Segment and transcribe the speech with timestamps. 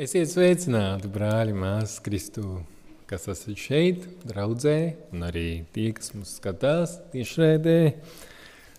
[0.00, 2.62] Esiet sveicināti, brāļi, māsas, Kristu,
[3.04, 7.74] kas esat šeit, draudzē, un arī tie, kas mums skatās tiešraidē.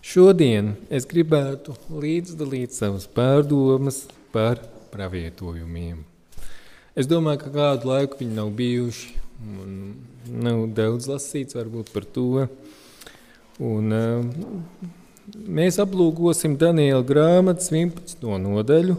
[0.02, 4.00] Šodien es gribētu līdzdalīt savas pārdomas
[4.34, 6.02] par pravietojumiem.
[6.98, 9.14] Es domāju, ka kādu laiku viņi nav bijuši,
[9.46, 9.78] un
[10.42, 12.48] nav daudz lasīts varbūt par to.
[13.62, 14.90] Un, uh,
[15.46, 18.26] mēs aplūkosim Daniela grāmatas 11.
[18.42, 18.98] nodaļu,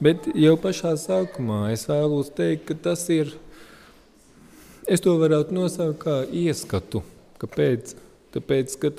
[0.00, 3.34] Bet jau pašā sākumā es vēlos teikt, ka tas ir,
[4.88, 7.02] es to varētu nosaukt kā ieskatu.
[7.40, 7.92] Kāpēc?
[8.32, 8.90] Tāpēc, ka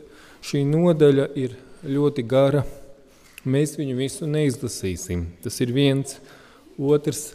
[0.45, 1.55] šī nodaļa ir
[1.89, 2.61] ļoti gara,
[3.49, 5.25] mēs viņu visu neizlasīsim.
[5.41, 6.19] Tas ir viens,
[6.77, 7.31] otrs,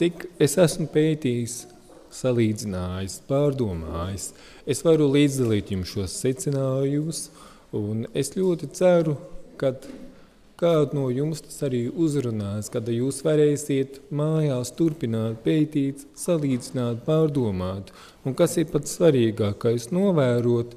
[0.00, 1.60] cik es esmu pētījis,
[2.16, 4.30] salīdzinājis, pārdomājis.
[4.64, 7.26] Es varu līdzdalīt jums šos secinājumus,
[7.76, 9.18] un es ļoti ceru,
[9.60, 9.76] ka
[10.60, 17.94] Kādu no jums tas arī uzrunās, kad jūs varēsiet mājās turpināt pētīt, salīdzināt, pārdomāt.
[18.28, 20.76] Un kas ir pats svarīgākais, novērot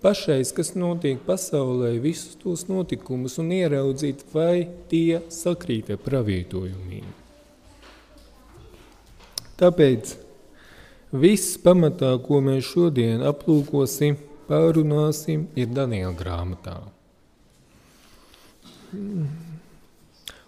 [0.00, 7.12] pašais, kas notiek pasaulē, visus tos notikumus un ieraudzīt, vai tie sakrīt ar pravietojumiem.
[9.60, 10.16] Tāpēc
[11.12, 14.16] viss pamatā, ko mēs šodien aplūkosim,
[14.48, 16.95] pārunāsim, ir Daniela grāmatā.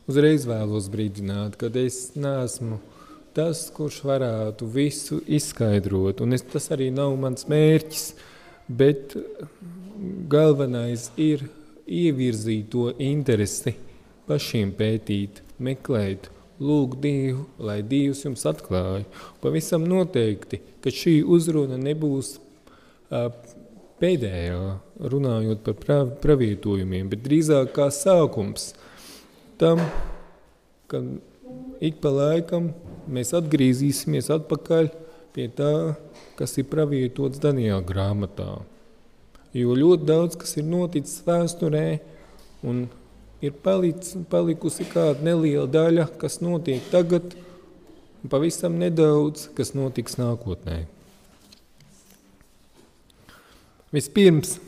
[0.08, 2.78] Uzreiz vēlos brīdināt, ka es neesmu
[3.36, 8.06] tas, kurš varētu visu izskaidrot, es, tas arī nav mans mērķis,
[8.68, 9.14] bet
[10.32, 11.44] galvenais ir
[11.88, 13.74] ievirzīt to interesi,
[14.28, 19.06] pašiem pētīt, meklēt, lūgt Dievu, lai Dievs jums atklāja.
[19.42, 23.28] Pavisam noteikti, ka šī uzruna nebūs uh,
[24.00, 24.60] pēdējā,
[25.12, 28.72] runājot par prav, pravietojumiem, bet drīzāk kā sākums
[29.60, 29.82] tam,
[30.90, 31.02] ka
[31.84, 32.72] ik pa laikam
[33.10, 34.90] mēs atgriezīsimies atpakaļ
[35.34, 35.72] pie tā,
[36.38, 38.58] kas ir pravietots Daniela grāmatā.
[39.56, 41.86] Jo ļoti daudz, kas ir noticis vēsturē,
[42.68, 42.86] un
[43.44, 47.36] ir palic, palikusi kāda neliela daļa, kas notiek tagad,
[48.22, 50.84] un pavisam nedaudz, kas notiks nākotnē.
[53.88, 54.58] Vispirms,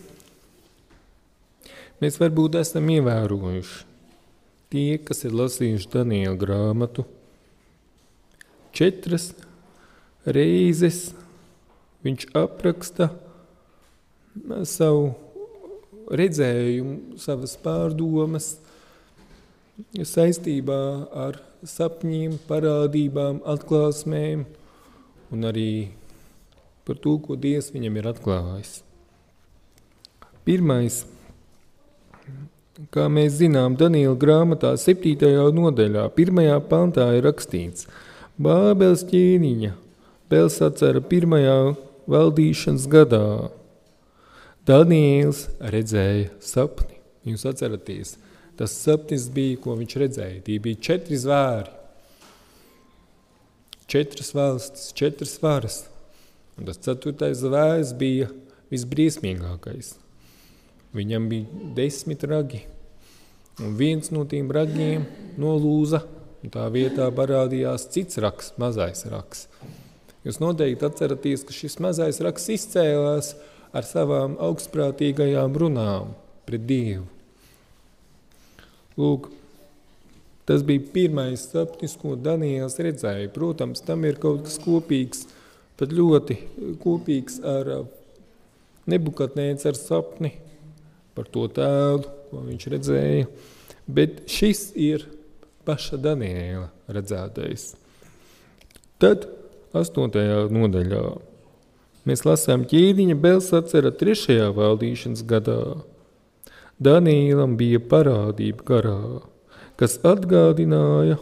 [2.01, 3.83] mēs varbūt esam ievērojuši
[4.73, 7.05] tie, kas ir lasījuši Daniela grāmatu,
[8.73, 9.35] četras
[10.25, 11.11] reizes
[12.01, 13.11] viņš apraksta
[14.65, 15.13] savu
[16.09, 18.55] redzējumu, savas pārdomas
[20.01, 20.83] saistībā
[21.29, 24.49] ar sapņiem, parādībām, atklāsmēm
[25.29, 25.73] un arī
[26.89, 28.81] par to, ko Dievs viņam ir atklājis.
[30.51, 31.05] Pirmais,
[32.91, 35.29] kā mēs zinām, Daniela grāmatā 7.
[35.55, 36.41] nodaļā, 1.
[36.67, 37.87] pantā ir rakstīts,
[38.35, 39.71] Bābeles ķīniņa,
[40.27, 41.55] Belsacera pirmajā
[42.11, 43.23] valdīšanas gadā.
[44.67, 46.99] Daniels redzēja sapni.
[47.31, 48.17] Jūs atceraties,
[48.59, 50.43] tas sapnis bija, ko viņš redzēja.
[50.51, 51.71] Tie bija četri zvēri,
[53.87, 55.83] četras valstis, četras varas.
[56.59, 58.35] Un tas ceturtais zvērs bija
[58.75, 59.95] visbriesmīgākais.
[60.97, 62.65] Viņam bija desmit ragi,
[63.63, 65.05] un viens no tiem ragiem
[65.39, 66.03] nolūza,
[66.43, 69.47] un tā vietā parādījās cits raks, mazais raks.
[70.27, 73.35] Jūs noteikti atceraties, ka šis mazais raks izcēlās
[73.73, 76.11] ar savām augstprātīgajām runām
[76.49, 77.07] pret Dievu.
[78.99, 79.31] Lūk,
[80.49, 83.31] tas bija pirmais sapnis, ko Daniels redzēja.
[83.33, 85.25] Protams, tam ir kaut kas kopīgs,
[85.79, 86.37] pat ļoti
[86.83, 87.75] kopīgs ar
[88.91, 90.33] Nebukatnēts ar sapni,
[91.21, 93.27] par to tēlu, ko viņš redzēja.
[93.91, 95.05] Bet šis ir
[95.69, 97.75] paša Daniela redzētais.
[99.01, 99.27] Tad,
[99.77, 100.17] 8.
[100.55, 101.03] nodaļā,
[102.09, 105.61] mēs lasām ķīdiņa Belsacera trešajā valdīšanas gadā.
[106.81, 109.01] Danielam bija parādība garā,
[109.77, 111.19] kas atgādināja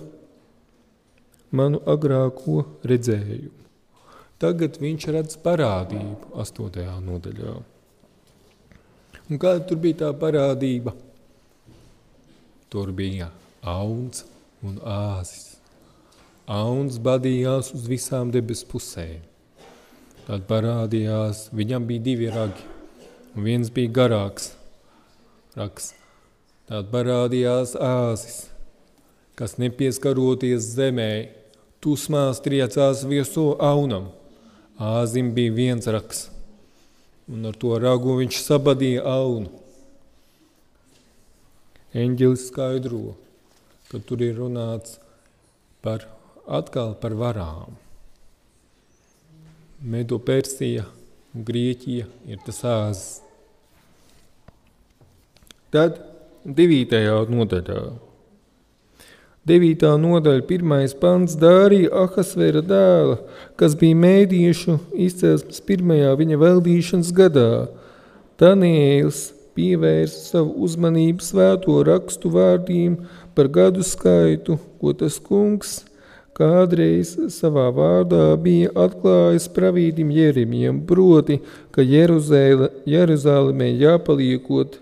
[1.50, 3.56] manu agrāko redzējumu.
[4.38, 6.87] Tagad viņš redz parādību 8.
[7.02, 7.56] nodaļā.
[9.28, 10.94] Un kāda tur bija tā parādība?
[12.72, 13.28] Tur bija
[13.60, 14.22] auns
[14.64, 15.58] un āzis.
[16.48, 19.20] Auns badījās uz visām debes pusēm.
[20.25, 22.64] Tad parādījās, viņam bija divi ragi,
[23.34, 24.54] un viens bija garāks
[25.56, 25.92] raks.
[26.69, 28.38] Tad parādījās āzis,
[29.36, 31.10] kas nepieskaroties zemē,
[31.84, 34.08] tusmās triecās vieso aunam.
[34.78, 36.28] Āzim bija viens raks–
[37.28, 39.50] un ar to ragu viņš sabadīja aunu.
[41.98, 43.16] Eņģelis skaidro,
[43.88, 44.98] ka tur ir runāts
[45.84, 46.04] par
[46.44, 47.76] atkal par varām.
[49.78, 50.84] Medo Persija
[51.34, 53.08] un Grieķija ir tas āzis.
[55.72, 56.00] Tad
[56.44, 57.81] devītajā nodaļā.
[59.48, 63.16] Devītā nodaļa, pirmais pants Dārija Ahasvera dēla,
[63.56, 64.76] kas bija mēdīšu
[65.08, 67.50] izcelsmes pirmajā viņa valdīšanas gadā.
[68.38, 69.22] Daniēls
[69.56, 73.00] pievērsa savu uzmanību svēto rakstu vārdiem
[73.34, 75.78] par gadu skaitu, ko tas kungs
[76.38, 81.40] kādreiz savā vārdā bija atklājis pravīdim Jeremijam, proti,
[81.74, 84.78] ka Jeruzalemē jāpaliekot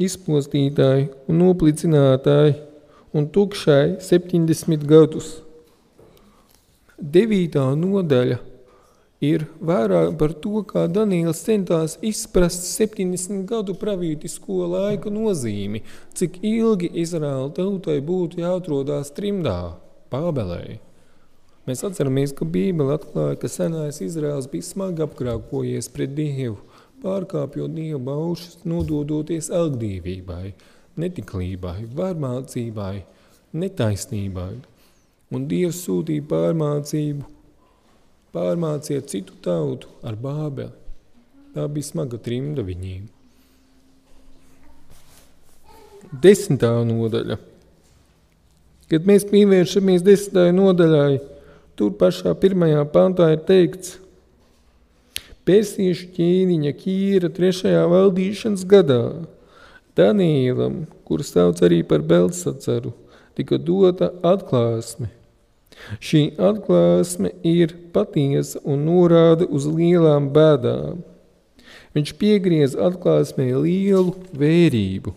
[0.00, 2.54] izpostītāji un noplicinātāji
[3.12, 5.40] un tukšai 70 gadus.
[7.00, 8.38] Devītā nodaļa
[9.24, 15.82] ir vairāk par to, kā Daniels centās izprast 70 gadu pravītisko laika nozīmi,
[16.16, 19.76] cik ilgi Izraēla tautai būtu jāatrodās trimdā,
[20.10, 20.80] Pābelē.
[21.68, 26.56] Mēs atceramies, ka Bībele atklāja, ka senais Izraels bija smagi apkrākojies pret Dievu,
[27.04, 30.54] pārkāpjot Dieva baušas, nododoties elgdīvībai,
[31.00, 33.02] netiklībai, varmācībai,
[33.56, 34.52] netaisnībai.
[35.30, 37.26] Un Dievs sūtīja pārmācību,
[38.34, 40.74] pārmāciet citu tautu ar bābeli.
[41.54, 43.08] Tā bija smaga trimda viņiem.
[46.22, 47.38] Desmitā nodaļa.
[48.90, 51.18] Kad mēs pievēršamies desmitajai nodaļai,
[51.78, 53.98] tur pašā pirmajā pantā ir teikts,
[55.50, 59.00] Persiešu ķīniņa Kīra trešajā valdīšanas gadā
[60.00, 62.92] Danīlam, kuru sauc arī par Belsacaru,
[63.38, 65.12] tika dota atklāsme.
[66.00, 71.00] Šī atklāsme ir patiesa un norāda uz lielām bēdām.
[71.96, 75.16] Viņš piegriez atklāsmē lielu vērību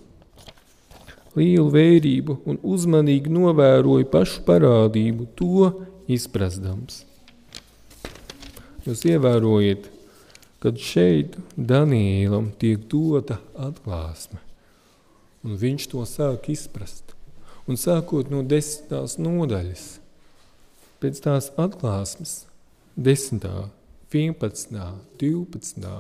[1.38, 5.72] lielu vērību un uzmanīgi novēroja pašu parādību, to
[6.12, 7.04] izprastams.
[8.84, 9.88] Jūs ievērojat,
[10.64, 14.40] kad šeit Danielam tiek dota atklāsme,
[15.44, 17.14] un viņš to sāk izprast.
[17.68, 19.84] Un sākot no desmitās nodaļas,
[21.00, 22.44] pēc tās atklāsmes,
[22.96, 23.70] desmitā,
[24.14, 24.82] 11,
[25.20, 25.94] 12,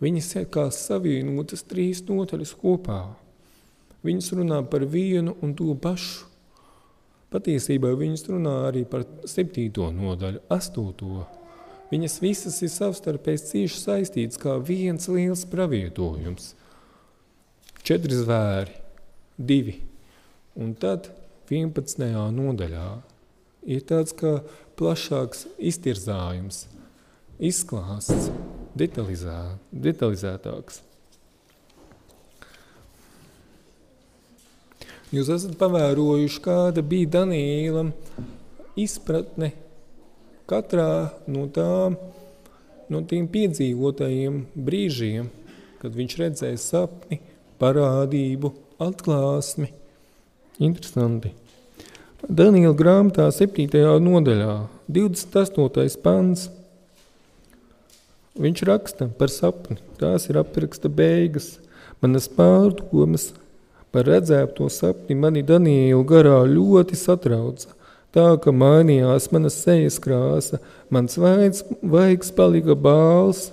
[0.00, 3.04] viņas ir kā savienotas trīs nodaļas kopā–
[4.06, 6.28] Viņas runā par vienu un to pašu.
[7.32, 11.24] Patiesībā viņas runā arī par septīto nodaļu, astoto.
[11.90, 16.52] Viņas visas ir savstarpēji cieši saistītas kā viens liels pravietojums.
[17.86, 18.78] Četri zvēri,
[19.36, 19.80] divi.
[20.56, 21.10] Un tad
[21.50, 22.00] 11.
[22.34, 22.86] nodaļā
[23.66, 24.38] ir tāds kā
[24.78, 26.64] plašāks iztirzājums,
[27.38, 28.30] izklāsts,
[28.76, 30.82] detalizē, detalizētāks.
[35.14, 37.92] Jūs esat pavērojuši, kāda bija Daniēlam
[38.76, 39.52] izpratne
[40.50, 41.94] katrā no tām,
[42.90, 45.30] no tiem piedzīvotajiem brīžiem,
[45.80, 47.20] kad viņš redzēja sapni,
[47.62, 48.50] parādību,
[48.82, 49.70] atklāsmi.
[50.58, 51.32] Interesanti.
[52.26, 53.66] Daniela grāmatā 7.
[54.02, 54.54] nodaļā,
[54.88, 55.98] 28.
[56.02, 56.48] pants,
[58.40, 59.78] viņš raksta par sapni.
[60.00, 61.56] Tās ir apraksta beigas.
[62.02, 63.30] Manas pārdomas
[63.96, 67.70] Par redzēto sapni mani Danielu garā ļoti satrauca.
[68.12, 70.58] Tā, ka mainījās mana sejas krāsa,
[70.92, 73.46] mans vaids, vaigs palika bāls,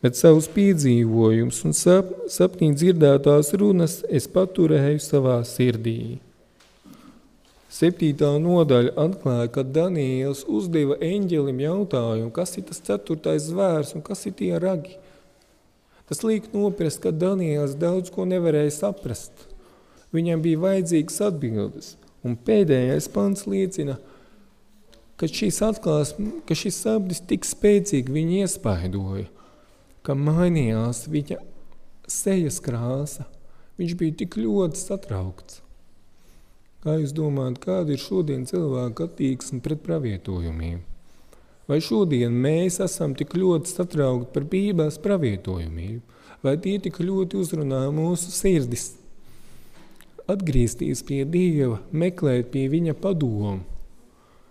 [0.00, 6.18] bet savus piedzīvojumus un sap, sapnī dzirdētās runas es paturēju savā sirdī.
[7.70, 14.26] Septītā nodaļa atklāja, ka Daniels uzdeva eņģelim jautājumu, kas ir tas ceturtais zvērs un kas
[14.26, 14.96] ir tie ragi.
[16.10, 19.46] Tas liek noprast, ka Daniels daudz ko nevarēja saprast.
[20.10, 21.92] Viņam bija vajadzīgas atbildes.
[22.26, 23.94] Un pēdējais pants liecina,
[25.20, 29.28] ka šīs atklāsmes, ka šis sapnis tik spēcīgi viņu iespaidoja,
[30.06, 31.40] ka mainījās viņa
[32.10, 33.26] sejas krāsa.
[33.80, 35.62] Viņš bija tik ļoti satraukts.
[36.84, 40.80] Kā jūs domājat, kāda ir šodien cilvēka attieksme pret pravietojumiem?
[41.68, 46.00] Vai šodien mēs esam tik ļoti satraukti par Bībeles pravietojumiem?
[46.44, 48.94] Vai tie tik ļoti uzrunā mūsu sirdis?
[50.30, 53.60] atgriezties pie Dieva, meklēt pie Viņa padomu?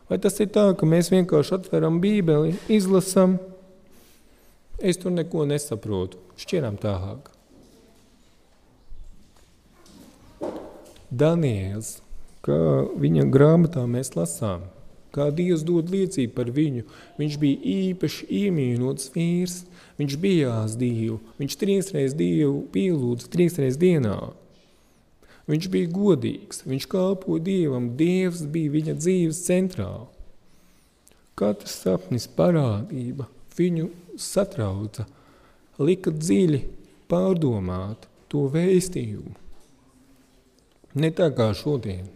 [0.09, 3.37] Vai tas ir tā, ka mēs vienkārši atveram Bībeli, izlasam,
[4.81, 7.29] es tur neko nesaprotu, šķiram tālāk.
[11.09, 11.97] Daniels,
[12.45, 12.59] kā
[12.99, 14.67] viņa grāmatā mēs lasām,
[15.15, 16.83] kā Dievs dod liecību par viņu,
[17.17, 19.63] viņš bija īpaši iemīnots vīrs,
[19.97, 24.19] viņš bijās Dievu, viņš trīsreiz Dievu pielūdza trīsreiz dienā.
[25.49, 29.91] Viņš bija godīgs, viņš kalpoja Dievam, Dievs bija viņa dzīves centrā.
[31.39, 33.25] katrs sapnis parādība.
[33.55, 33.87] Viņu
[34.19, 35.05] satrauca,
[35.79, 36.61] lika dziļi
[37.09, 39.35] pārdomāt to vēstījumu.
[40.99, 42.07] Ne tā kā šodien,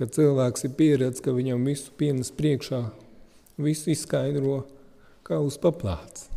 [0.00, 2.82] kad cilvēks ir pieredzis, ka viņam visu pienes priekšā,
[3.60, 4.62] visu izskaidro
[5.26, 6.28] kā uz paplāts.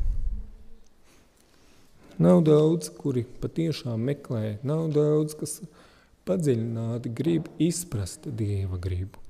[2.21, 5.57] Nav daudz, kuri patiešām meklē, nav daudz, kas
[6.27, 9.24] padziļināti grib izprast Dieva gribu.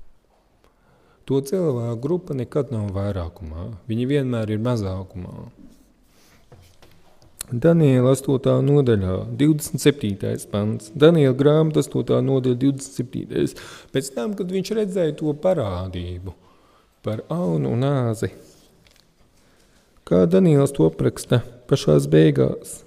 [1.25, 5.47] To cilvēku grupa nekad nav vairākumā, viņi vienmēr ir mazākumā.
[7.49, 8.61] Daniela 8.
[8.65, 10.45] nodaļā, 27.
[10.51, 12.21] pants, Daniela grāmata 8.
[12.25, 13.57] nodaļa, 27.
[13.93, 16.33] Pēc tam, kad viņš redzēja to parādību
[17.05, 18.31] par aunu un āzi,
[20.05, 22.79] kā Daniels to apraksta pašās beigās.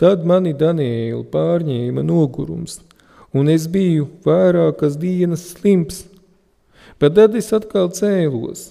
[0.00, 2.78] Tad mani Danielu pārņēma nogurums,
[3.36, 6.06] un es biju vairākas dienas slims,
[7.00, 8.70] bet tad es atkal cēlos,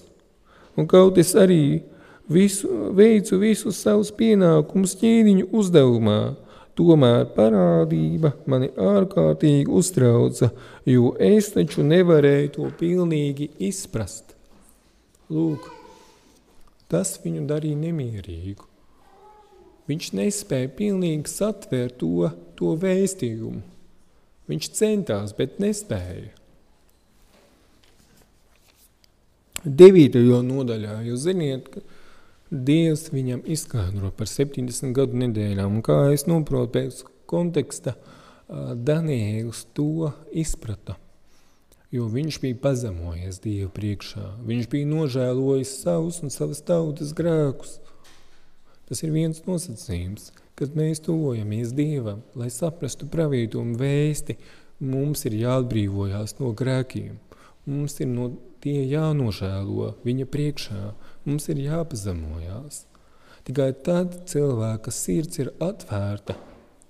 [0.78, 1.82] un kaut es arī
[2.30, 6.20] visu, veicu visus savus pienākumus ķīniņu uzdevumā,
[6.78, 10.50] tomēr parādība mani ārkārtīgi uztrauca,
[10.88, 14.36] jo es taču nevarēju to pilnīgi izprast.
[15.30, 15.68] Lūk,
[16.90, 18.66] tas viņu darīja nemierīgu.
[19.90, 23.62] Viņš nespēja pilnīgi satvērt to, to vēstījumu.
[24.50, 26.39] Viņš centās, bet nespēja.
[29.64, 30.20] 9.
[30.46, 31.84] nodaļā jūs ziniet, ka
[32.50, 37.94] Dievs viņam izskaidro par 70 gadu nedēļām, un kā es noprotu pēc konteksta,
[38.50, 40.96] Daniēls to izprata
[41.90, 44.26] jo viņš bija pazemojies Dievu priekšā.
[44.46, 47.78] Viņš bija nožēlojis savus un savas tautas grēkus.
[48.88, 54.38] Tas ir viens nosacījums, kad mēs tuvojamies Dievam, lai saprastu pravītumu vēsti,
[54.80, 57.18] mums ir jāatbrīvojās no grēkiem.
[57.70, 58.30] Mums ir no
[58.64, 60.82] tie jānožēlo viņa priekšā,
[61.26, 62.84] mums ir jāpazemojās.
[63.48, 66.36] Tikai tad cilvēka sirds ir atvērta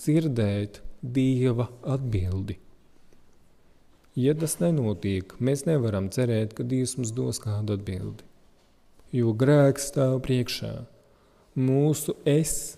[0.01, 2.59] dzirdēt Dieva atbildi.
[4.19, 8.27] Ja tas nenotiek, mēs nevaram cerēt, ka Dievs mums dos kādu atbildi.
[9.17, 10.75] Jo grēks stāv priekšā.
[11.57, 12.77] Mūsu es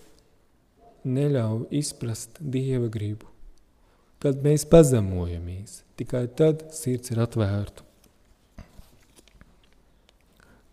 [1.03, 3.27] neļauj izprast Dieva gribu.
[4.23, 7.83] Kad mēs pazemojamies, tikai tad sirds ir atvērta.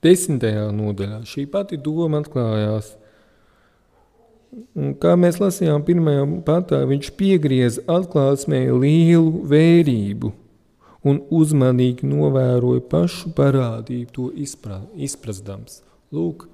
[0.04, 2.94] Desmitajā nodaļā šī pati doma atklājās.
[4.74, 10.34] Un kā mēs lasījām pirmajā patā, viņš piegriez atklāsmē lielu vērību–
[11.06, 15.80] un uzmanīgi novēroja pašu parādību, to izpra, izprastams.
[16.12, 16.46] Lūk,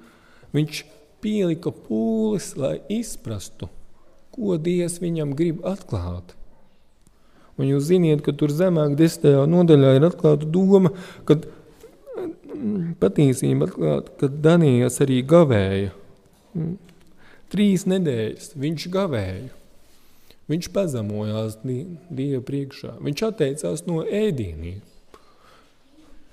[0.55, 0.85] viņš
[1.25, 3.71] pielika pūles, lai izprastu,
[4.35, 6.37] ko Dievs viņam grib atklāt.
[7.57, 10.93] Un jūs ziniet, ka tur zemāk desmitajā nodaļā ir atklāta doma,
[11.29, 11.49] kad
[13.01, 15.93] patiesība atklāta, ka Danijas arī gavēja.
[17.53, 19.53] Trīs nedēļas viņš gavēja.
[20.47, 22.97] Viņš pazemojās Dieva priekšā.
[23.03, 24.83] Viņš atteicās no ēdieniem.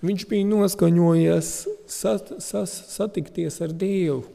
[0.03, 1.49] Viņš bija noskaņojies
[1.87, 4.25] sat, sas, satikties ar Dievu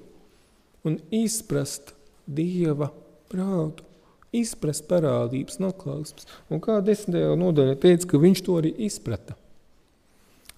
[0.88, 1.92] un izprast
[2.24, 2.88] Dieva
[3.28, 3.84] prātu,
[4.32, 6.26] izprast parādības noklāsmes.
[6.48, 9.36] Un kā desmitajā nodaļā teica, ka viņš to arī izprata.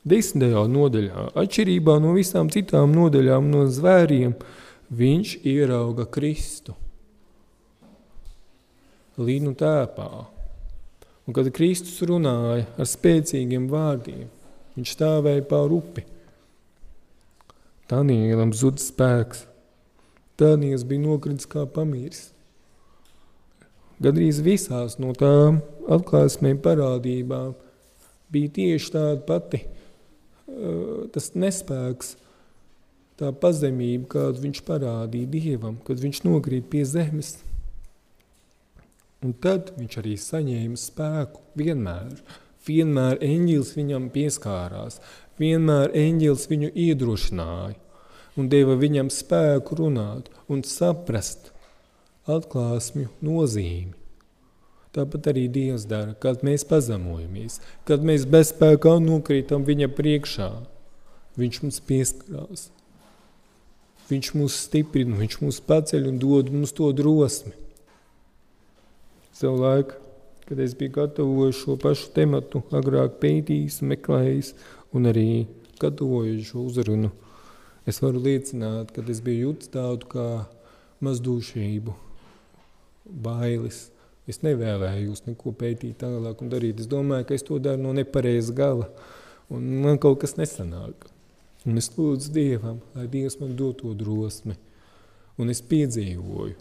[0.00, 4.32] Desmitajā nodaļā, atšķirībā no visām citām nodaļām no zvēriem,
[4.96, 6.72] viņš ierauga Kristu
[9.20, 10.08] līnu tēpā.
[11.28, 14.24] Un kad Kristus runāja ar spēcīgiem vārdiem,
[14.78, 16.06] viņš stāvēja pār upi.
[17.90, 19.44] Danielam zud spēks.
[20.40, 22.30] Daniels bija nokritis kā pamīrs.
[24.00, 25.60] Gadrīz visās no tām
[25.92, 27.52] atklāsmēm parādībām
[28.32, 29.60] bija tieši tāda pati
[31.14, 32.16] tas nespēks,
[33.20, 37.36] tā pazemība, kādu viņš parādīja Dievam, kad viņš nokrīt pie zemes–
[39.20, 42.14] Un tad viņš arī saņēma spēku vienmēr.
[42.64, 44.96] Vienmēr eņģīlis viņam pieskārās,
[45.40, 47.76] vienmēr eņģīlis viņu iedrošināja
[48.40, 51.50] un deva viņam spēku runāt un saprast
[52.30, 53.99] atklāsmju nozīmi.
[54.96, 60.50] Tāpat arī Dievs dara, kad mēs pazemojamies, kad mēs bezspēkā nokrītam viņa priekšā.
[61.38, 62.68] Viņš mums pieskarās.
[64.10, 67.54] Viņš mūs stiprina, viņš mūs paceļ un dod mums to drosmi
[69.40, 69.94] savu laiku,
[70.44, 74.50] kad es biju gatavojis šo pašu tematu, agrāk pētījis, meklējis
[74.92, 75.46] un arī
[75.80, 77.08] gatavojis šo uzrunu.
[77.88, 80.26] Es varu liecināt, ka es biju jūtis tādu kā
[81.00, 81.94] mazdūšību,
[83.24, 83.86] bailes.
[84.30, 86.80] Es nevēlējos neko pētīt tālāk un darīt.
[86.82, 88.90] Es domāju, ka es to daru no nepareiza gala
[89.50, 91.08] un man kaut kas nesanāk.
[91.68, 94.56] Un es lūdzu Dievam, lai Dievs man dod to drosmi.
[95.40, 96.56] Un es piedzīvoju.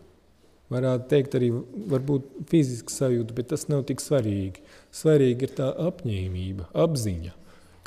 [0.70, 1.50] Varētu teikt arī
[1.90, 4.62] varbūt fiziski sajūta, bet tas nav tik svarīgi.
[4.94, 7.34] Svarīgi ir tā apņēmība, apziņa,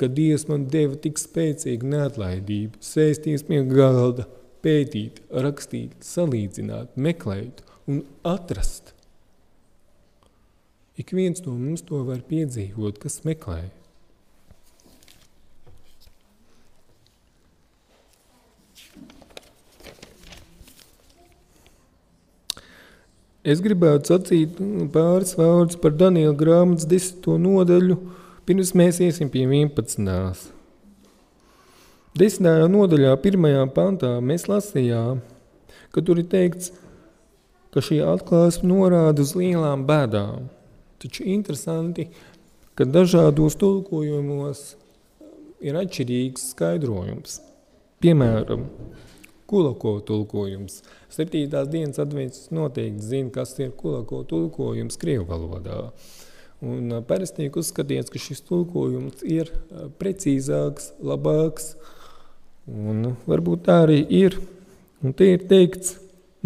[0.01, 4.27] ka Dievs man deva tik spēcīgu neatlaidību, sēsties pie galda,
[4.65, 8.92] pētīt, rakstīt, salīdzināt, meklēt un atrast.
[10.95, 13.63] Ik viens no mums to var piedzīvot, kas meklē.
[23.43, 24.61] Es gribētu sacīt
[24.93, 27.97] pāris vārdus par Daniela grāmatas desmito nodaļu,
[28.47, 30.53] pirms mēs iesim pie 11.
[32.15, 35.19] Desmitajā nodaļā, pirmajā pantā, mēs lasījām,
[35.91, 36.69] ka tur ir teikts,
[37.73, 40.45] ka šī atklāsme norāda uz lielām bēdām.
[41.03, 42.07] Taču interesanti,
[42.79, 44.61] ka dažādos tulkojumos
[45.63, 47.41] ir atšķirīgs skaidrojums.
[48.03, 48.63] Piemēram,
[49.51, 50.79] kulako tulkojums.
[51.11, 55.89] Septītās dienas advents noteikti zina, kas ir kulako tulkojums Krievu valodā.
[56.63, 59.51] Un parasti tiek uzskatīts, ka šis tulkojums ir
[59.99, 61.73] precīzāks, labāks,
[62.71, 64.39] un varbūt tā arī ir.
[65.03, 65.97] Un te ir teikts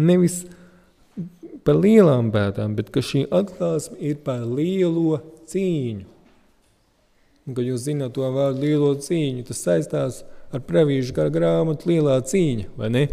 [0.02, 0.42] nevis
[1.66, 6.06] par lielām bēdām, bet ka šī atklāsme ir par lielo cīņu.
[7.48, 11.90] Un, kad jūs zināt to vārdu lielo cīņu, tas saistās ar ar pravīšu gar grāmatu
[11.90, 13.04] lielā cīņa, vai ne?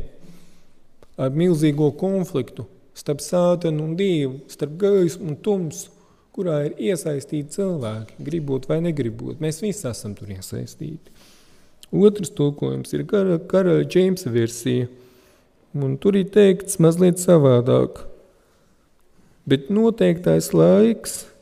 [1.20, 5.92] Ar milzīgo konfliktu starp sātanu un dievu, starp gaismu un tumsu,
[6.36, 9.40] kurā ir iesaistīti cilvēki, gribot vai negribot.
[9.44, 11.14] Mēs visi esam tur iesaistīti.
[11.96, 14.90] Otrs tulkojums ir kara, karaļa Džeimsa versija,
[15.76, 18.04] un tur ir teikts mazliet savādāk.
[19.46, 21.22] Bet noteiktais laiks–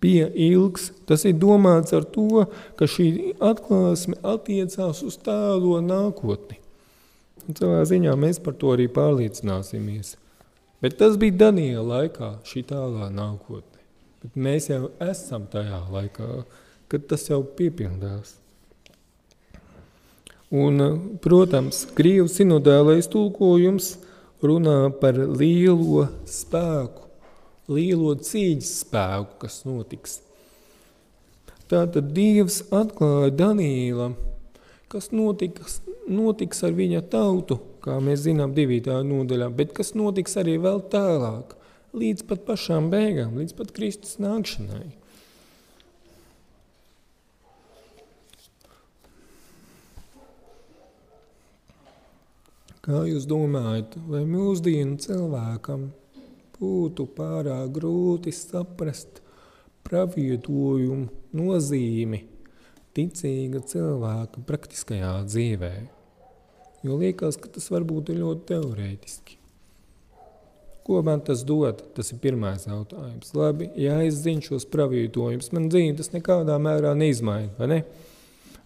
[0.00, 0.90] bija ilgs.
[1.06, 2.46] Tas ir domāts ar to,
[2.78, 6.58] ka šī atklāsme attiecās uz tālo nākotni.
[7.48, 10.16] Un savā ziņā mēs par to arī pārliecināsimies.
[10.80, 13.80] Bet tas bija Daniela laikā, šī tālā nākotne.
[14.20, 16.44] Bet mēs jau esam tajā laikā,
[16.92, 18.36] kad tas jau piepildās.
[20.50, 20.82] Un,
[21.22, 23.92] protams, Krievu sinodālais tulkojums
[24.42, 27.09] runā par lielo spēku,
[27.70, 30.18] lielo cīņas spēku, kas notiks.
[31.70, 34.16] Tātad Dievs atklāja Danīlam,
[34.90, 35.78] kas notiks,
[36.10, 41.54] notiks ar viņa tautu, kā mēs zinām divītā nodaļā, bet kas notiks arī vēl tālāk,
[41.94, 44.88] līdz pat pašām beigām, līdz pat Kristus nākšanai.
[52.80, 55.90] Kā jūs domājat, vai mūsdienu cilvēkam
[56.60, 59.22] būtu pārāk grūti saprast
[59.86, 62.24] pravietojumu nozīmi
[62.96, 65.74] ticīga cilvēka praktiskajā dzīvē.
[66.84, 69.36] Jo liekas, ka tas varbūt ir ļoti teorētiski.
[70.86, 71.82] Ko man tas dod?
[71.94, 73.34] Tas ir pirmais jautājums.
[73.36, 77.80] Labi, ja es zinu šos pravietojumus, man dzīve tas nekādā mērā neizmaina, vai ne?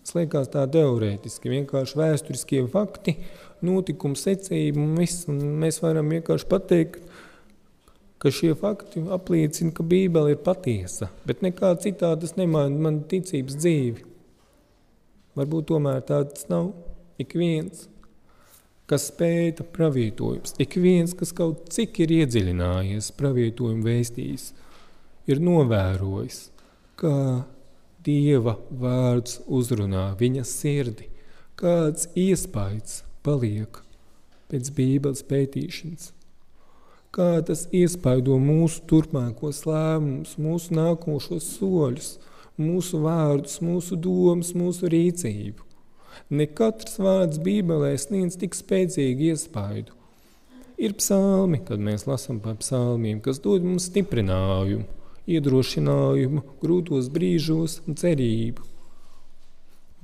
[0.05, 3.17] Tas liekas tā teorētiski, vienkārši vēsturiskie fakti,
[3.65, 7.05] notikumi secība un viss, un mēs varam vienkārši pateikt,
[8.25, 13.59] ka šie fakti apliecina, ka Bībele ir patiesa, bet nekā citā tas nemaina man ticības
[13.61, 14.07] dzīvi.
[15.37, 16.71] Varbūt tomēr tāds nav.
[17.21, 17.83] Ik viens,
[18.89, 24.49] kas pēta pravietojums, ik viens, kas kaut cik ir iedziļinājies pravietojumu vēstījis,
[25.29, 26.41] ir novērojis,
[26.97, 27.15] kā
[28.05, 31.13] Dieva vārds uzrunā viņa sirdi,
[31.61, 33.85] kāds iespējas paliek
[34.49, 36.15] pēc Bībeles pētīšanas
[37.15, 42.09] kā tas iespaido mūsu turpmākos lēmumus, mūsu nākošos soļus,
[42.61, 45.67] mūsu vārdus, mūsu domas, mūsu rīcību.
[46.35, 49.95] Ne katrs vārds Bībelē sniedz tik spēcīgu iespaidu.
[50.75, 54.87] Ir psalmi, kad mēs lasām par psalmiem, kas dod mums stiprinājumu,
[55.31, 58.67] iedrošinājumu grūtos brīžos un cerību.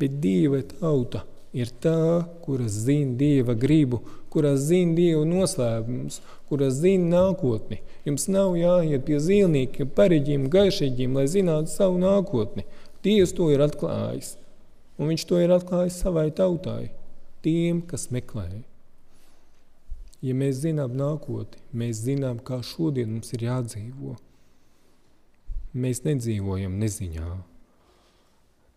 [0.00, 7.10] Bet Dieva tauta ir tā, kuras zina Dieva gribu, kuras zina Dieva noslēpumus, kuras zina
[7.16, 7.80] nākotni.
[8.06, 12.64] Jums nav jāiet pie zīlniekiem, pareģiem, gaišeģiem, lai zinātu savu nākotni.
[13.04, 14.34] Dievs to ir atklājis,
[15.00, 16.90] un viņš to ir atklājis savai tautai,
[17.44, 18.62] tiem, kas meklē.
[20.20, 24.18] Ja mēs zinām nākotni, mēs zinām, kā šodien mums ir jādzīvo.
[25.72, 27.30] Mēs nedzīvojam neziņā.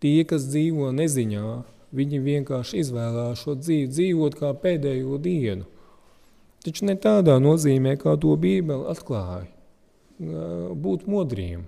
[0.00, 1.48] Tie, kas dzīvo neziņā,
[1.94, 5.66] Viņi vienkārši izvēlās šo dzīvi, dzīvot kā pēdējo dienu.
[6.64, 9.46] Taču ne tādā nozīmē, kā to Bībele atklāja.
[10.18, 11.66] Būt modriem,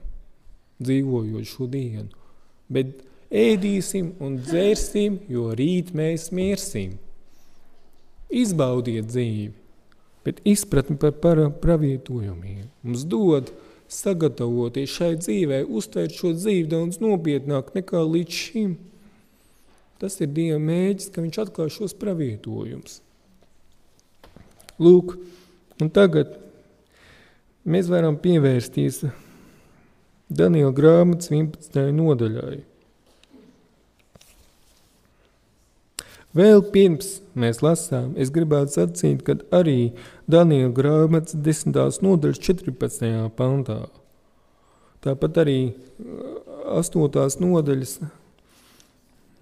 [0.82, 2.08] dzīvojot šo dienu.
[2.72, 6.96] Bet ēdīsim un dzērsim, jo rīt mēs mirsim.
[8.26, 9.52] Izbaudiet dzīvi,
[10.26, 13.52] bet izpratni par pravietojumiem mums dod
[13.86, 18.72] sagatavoties šai dzīvē, uztvērt šo dzīvi daudz nopietnāk nekā līdz šim.
[20.00, 23.00] Tas ir Dieva mēģis, ka viņš atklāj šos pravietojumus.
[24.76, 25.14] Lūk,
[25.80, 26.34] un tagad
[27.64, 29.06] mēs varam pievērsties
[30.28, 31.86] Daniela grāmatas 11.
[31.96, 32.58] nodaļai.
[36.36, 39.94] Vēl pirms mēs lasām, es gribētu sacīt, ka arī
[40.28, 41.72] Daniela grāmatas 10.
[42.04, 43.30] nodaļas 14.
[43.38, 43.78] pantā,
[45.06, 45.60] tāpat arī
[46.68, 47.40] 8.
[47.40, 47.94] nodaļas,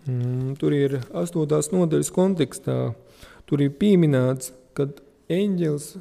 [0.06, 1.46] mm, tur ir 8.
[1.74, 2.78] nodaļas kontekstā,
[3.48, 5.00] tur ir pieminēts, kad
[5.32, 5.94] eņģels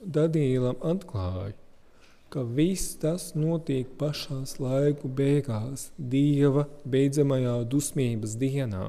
[0.00, 1.52] Danielam atklāja,
[2.32, 8.86] ka viss tas notiek pašās laiku beigās, Dieva beidzamajā dusmības dienā.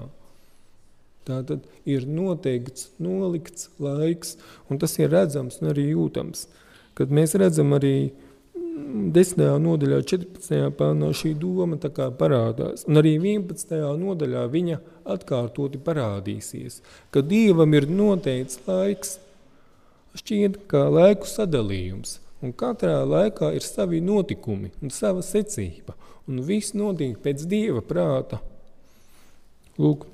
[1.27, 4.37] Tā tad ir noteikts, nolikts laiks,
[4.69, 6.47] un tas ir redzams un arī jūtams.
[6.97, 8.11] Kad mēs redzam arī
[8.71, 9.41] 10.
[9.63, 10.69] nodaļā, 14.
[10.77, 11.77] pānā šī doma
[12.19, 13.73] parādās, un arī 11.
[13.99, 14.79] nodaļā viņa
[15.15, 16.81] atkārtoti parādīsies,
[17.11, 19.17] ka Dievam ir noteikts laiks,
[20.15, 26.73] šķiet kā laiku sadalījums, un katrā laikā ir savi notikumi un sava secība, un viss
[26.73, 28.39] notiek pēc Dieva prāta.
[29.81, 30.07] Lūk,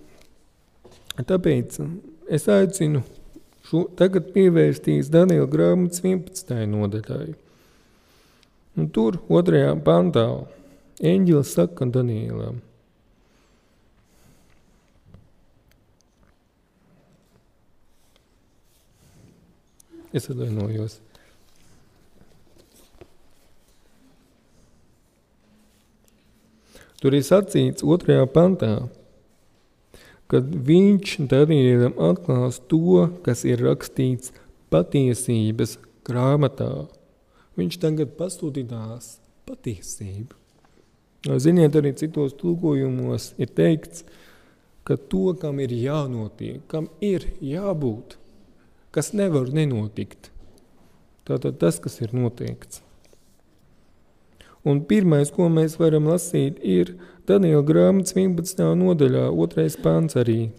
[1.17, 1.79] Tāpēc
[2.29, 3.01] es aicinu
[3.65, 6.59] šo, tagad pievērsties Daniela grāmatas 11.
[6.69, 7.46] nodaļai.
[8.77, 10.27] Un tur, otrajā pantā,
[11.01, 12.61] eņģelis saka Danielam,
[20.17, 20.95] Es atvainojos.
[26.97, 28.71] Tur ir sacīts otrajā pantā,
[30.31, 34.33] kad viņš Danielam atklās to, kas ir rakstīts
[34.73, 36.71] patiesības grāmatā.
[37.57, 39.17] Viņš tagad pastudinās
[39.49, 40.35] patiesību.
[41.41, 44.05] Ziniet, arī citos tulkojumos ir teikts,
[44.87, 48.15] ka to, kam ir jānotiek, kam ir jābūt,
[48.95, 50.29] kas nevar nenotikt.
[51.27, 52.83] Tātad tas, kas ir noteikts.
[54.67, 56.93] Un pirmais, ko mēs varam lasīt, ir
[57.27, 58.63] Daniela grāmatas 11.
[58.79, 60.51] nodaļā, otrais pants arī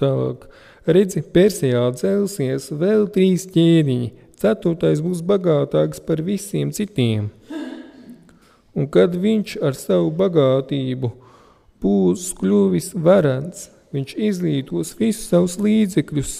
[0.00, 0.48] tālāk.
[0.88, 7.30] Redzi, Persijā celsies vēl trīs ķēniņi, ceturtais būs bagātāks par visiem citiem.
[8.78, 11.10] Un kad viņš ar savu bagātību
[11.82, 16.34] būs kļuvis varants, viņš izlītos visus savus līdzekļus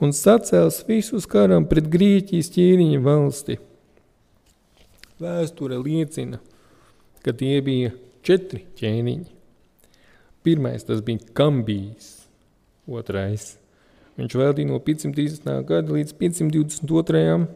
[0.00, 3.58] un sacēls visus karam pret Grieķijas ķēniņa valsti.
[5.20, 6.40] Vēsture liecina,
[7.20, 7.92] ka tie bija
[8.24, 9.28] četri ķēniņi.
[10.40, 12.14] Pirmais tas bija Kambijs,
[12.88, 13.59] otrais.
[14.20, 15.48] Viņš valdīja no 530.
[15.64, 17.46] gada līdz 522.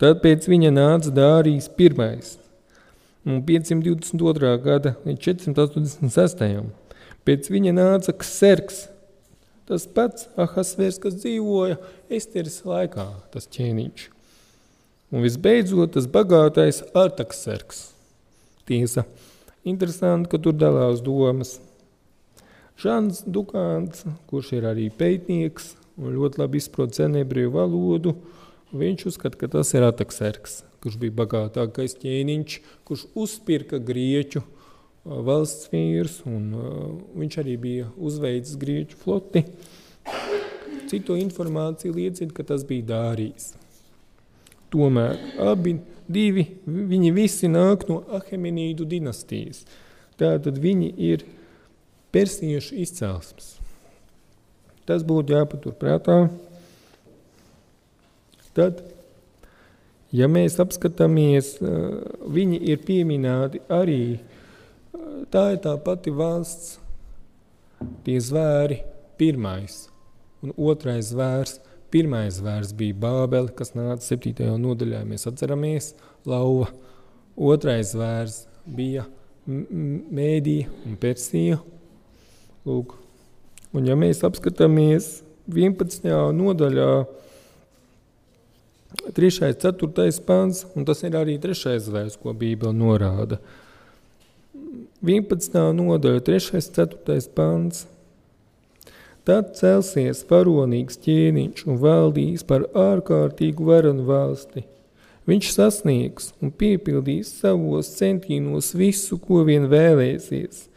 [0.00, 2.38] Tad pēc viņa nāca Dārijas pirmais,
[3.28, 4.54] no 522.
[4.64, 6.62] gada līdz 486.
[7.22, 8.86] Pēc viņa nāca Kserks,
[9.68, 11.76] tas pats Ahasvērs, kas dzīvoja
[12.10, 14.08] Esteres laikā, tas ķēniņš.
[15.12, 17.90] Un visbeidzot, tas bagātais Artaksserks.
[18.66, 19.04] Tiesa,
[19.68, 21.58] Interesanti, ka tur dalās domas.
[22.80, 28.14] Žants Dukāns, kurš ir arī pētnieks un ļoti labi izprot senebriju valodu,
[28.72, 32.58] viņš uzskata, ka tas ir Atakserks, kurš bija bagātākais ķēniņš,
[32.88, 34.42] kurš uzpirka grieķu
[35.04, 36.66] valsts vīrs, un uh,
[37.18, 39.44] viņš arī bija uzveicis grieķu floti.
[40.90, 43.52] Citu informāciju liecina, ka tas bija Dārijas.
[44.72, 45.76] Tomēr abi
[46.08, 49.66] divi, viņi visi nāk no Ahemenīdu dinastijas.
[50.20, 51.24] Tātad viņi ir
[52.12, 53.56] persiešu izcelsmes.
[54.88, 56.16] Tas būtu jāpatur prātā.
[58.52, 58.82] Tad,
[60.12, 61.54] ja mēs apskatāmies,
[62.28, 64.02] viņi ir pieminēti arī,
[65.32, 66.76] tā ir tā pati valsts,
[68.04, 68.82] tie zvēri
[69.18, 69.86] pirmais
[70.42, 71.58] un otrais zvērs–
[71.92, 74.46] Pirmais zvērs bija Bābele, kas nāca 7.
[74.62, 75.90] nodaļā, mēs atceramies,
[76.24, 76.70] lauva.
[77.36, 79.04] Otrais zvērs bija
[79.44, 81.58] Mēdija un Persija.
[82.62, 82.94] Lūk.
[83.74, 86.04] Un ja mēs apskatāmies 11.
[86.36, 86.90] nodaļā,
[89.16, 89.30] 3.
[89.58, 90.10] 4.
[90.22, 91.74] pāns, un tas ir arī 3.
[91.82, 93.40] zvērs, ko Bībele norāda.
[95.02, 95.58] 11.
[95.74, 96.62] nodaļa, 3.
[96.70, 97.18] 4.
[97.34, 97.86] pāns.
[99.26, 104.62] Tad celsies varonīgs ķēniņš un valdīs par ārkārtīgu varanu valsti.
[105.26, 110.68] Viņš sasniegs un piepildīs savos centienos visu, ko vien vēlēsies,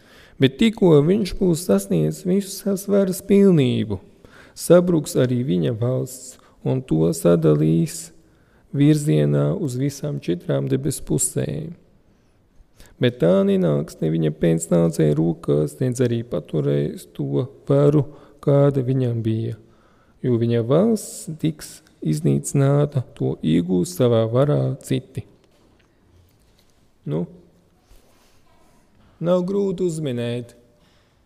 [0.41, 4.01] Bet tikko viņš būs sasniedzis visu savas varas pilnību,
[4.51, 8.09] sabruks arī viņa valsts un to sadalīs
[8.75, 11.71] virzienā uz visām četrām debes pusēm.
[12.99, 18.05] Bet tā nenāks ne viņa pēcnācēja rokās, ne arī paturēs to varu,
[18.43, 19.55] kāda viņam bija,
[20.23, 25.25] jo viņa valsts tiks iznīcināta, to iegūs savā varā citi.
[27.05, 27.25] Nu,
[29.23, 30.55] nav grūti uzminēt,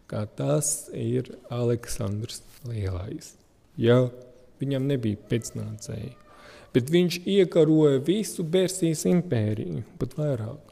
[0.10, 3.36] ka tas ir Aleksandrs Lielais.
[3.80, 4.10] Jā,
[4.60, 6.15] viņam nebija pēcnācēji,
[6.73, 10.65] bet viņš iekaroja visu Persijas impēriju, pat vairāk.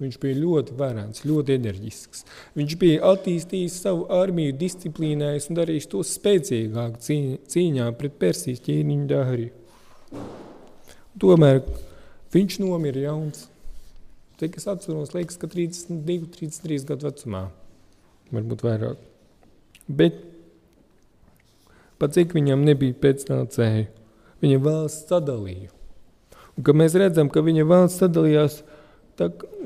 [0.00, 2.22] Viņš bija ļoti varants, ļoti enerģisks.
[2.56, 10.24] Viņš bija attīstījis savu armiju, disciplīnējis un darījis to spēcīgāk cīņā pret Persijas ķīniņu dāriju.
[11.20, 11.60] Tomēr
[12.32, 13.44] viņš nomira jauns.
[14.40, 17.42] Cik es atceros, liekas, ka 32, 33 gadu vecumā,
[18.32, 19.02] varbūt vairāk.
[19.90, 20.16] Bet
[22.00, 23.90] pat cik viņam nebija pēcnācēju,
[24.40, 25.68] viņa valsts sadalīja.
[26.56, 28.62] Un, kad mēs redzam, ka viņa valsts sadalījās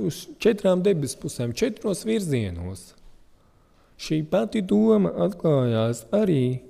[0.02, 2.88] uz četrām debesu pusēm, četros virzienos,
[4.02, 6.64] šī pati doma atklājās arī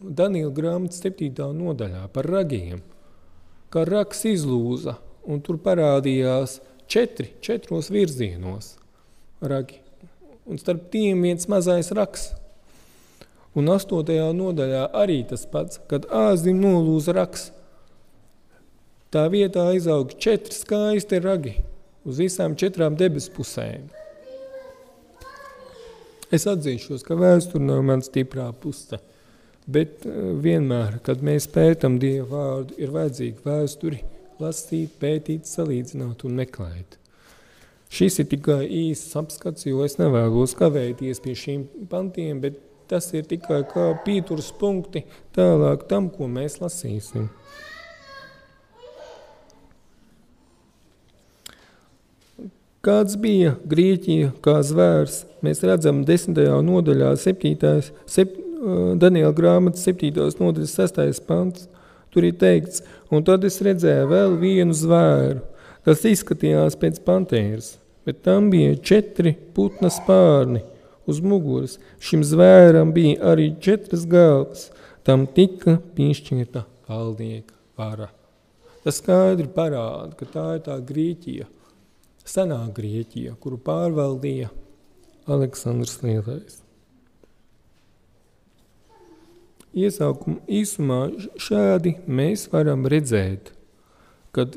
[0.00, 1.34] Daniela grāmatas 7.
[1.58, 2.84] nodaļā par ragiem,
[3.74, 4.94] kā raks izlūza,
[5.26, 8.74] un tur parādījās četri, četros virzienos
[9.40, 9.78] ragi.
[10.46, 12.32] Un starp tiem viens mazais raks.
[13.54, 17.50] Un astotajā nodaļā arī tas pats, kad āzim nolūza raks.
[19.14, 21.56] Tā vietā izaug četri skaisti ragi
[22.06, 23.86] uz visām četrām debesu pusēm.
[26.30, 28.98] Es atzīšos, ka vēsture nav man stiprā puse,
[29.66, 33.98] bet eh, vienmēr, kad mēs pētam Dievu vārdu, ir vajadzīga vēsturi,
[34.42, 36.96] lasīt, pētīt, salīdzināt un meklēt.
[37.90, 43.26] Šis ir tikai īsts apskats, jo es nevēlos kavēties pie šīm pantiem, bet tas ir
[43.30, 47.28] tikai kā pieturas punkti tālāk tam, ko mēs lasīsim.
[52.80, 55.24] Kāds bija Grieķija kā zvērs?
[55.44, 56.38] Mēs redzam 10.
[56.64, 57.90] nodaļā 7.
[58.08, 58.38] Sep,
[59.02, 60.14] Daniela grāmatas 7.
[60.40, 61.20] nodaļas 6.
[61.28, 61.68] pants.
[62.10, 65.44] Tur ir teikts, un tad es redzēju vēl vienu zvēru.
[65.86, 70.64] Tas izskatījās pēc pantēras, bet tam bija četri putna spārni
[71.08, 71.78] uz muguras.
[72.02, 74.68] Šim zvēram bija arī četras galvas.
[75.06, 78.10] Tam tika piešķirta valdnieka vara.
[78.84, 81.46] Tas skaidri parāda, ka tā ir tā Grieķija,
[82.24, 84.48] senā Grieķija, kuru pārvaldīja
[85.30, 86.60] Aleksandrs Lielais.
[89.70, 93.52] Iesākuma īsumā šādi mēs varam redzēt,
[94.34, 94.56] kad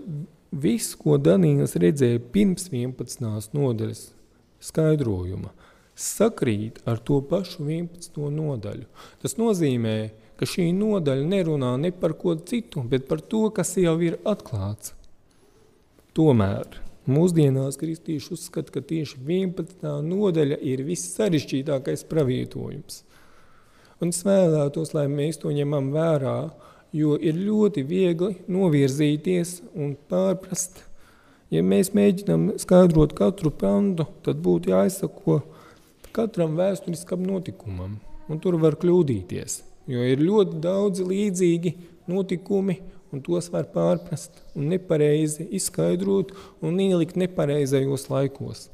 [0.49, 3.21] viss, ko Danīls redzēja pirms 11.
[3.53, 4.01] nodaļas
[4.63, 5.51] skaidrojuma,
[5.93, 8.17] sakrīt ar to pašu 11.
[8.33, 8.87] nodaļu.
[9.21, 9.97] Tas nozīmē,
[10.39, 14.95] ka šī nodaļa nerunā ne par ko citu, bet par to, kas jau ir atklāts.
[16.17, 19.85] Tomēr mūsdienās kristieši uzskata, ka tieši 11.
[20.09, 23.03] nodaļa ir viss sarežģītākais pravietojums–
[24.03, 26.37] Un es vēlētos, lai mēs to ņemam vērā,
[26.91, 30.81] jo ir ļoti viegli novirzīties un pārprast.
[31.53, 35.37] Ja mēs mēģinām skaidrot katru pantu, tad būtu jāizsako
[36.11, 37.95] katram vēsturiskam notikumam,
[38.27, 41.75] un tur var kļūdīties, jo ir ļoti daudz līdzīgi
[42.11, 42.81] notikumi,
[43.13, 48.67] un tos var pārprast un nepareizi izskaidrot un ielikt nepareizajos laikos.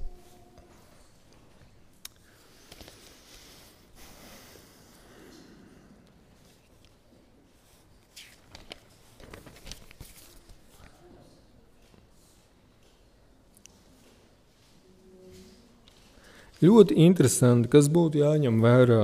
[16.60, 19.04] Ļoti interesanti, kas būtu jāņem vērā,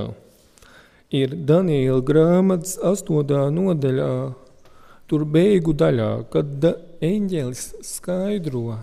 [1.16, 3.30] ir Daniela grāmatas 8.
[3.56, 4.16] nodaļā,
[5.08, 8.82] tur beigu daļā, kad da, eņģelis skaidro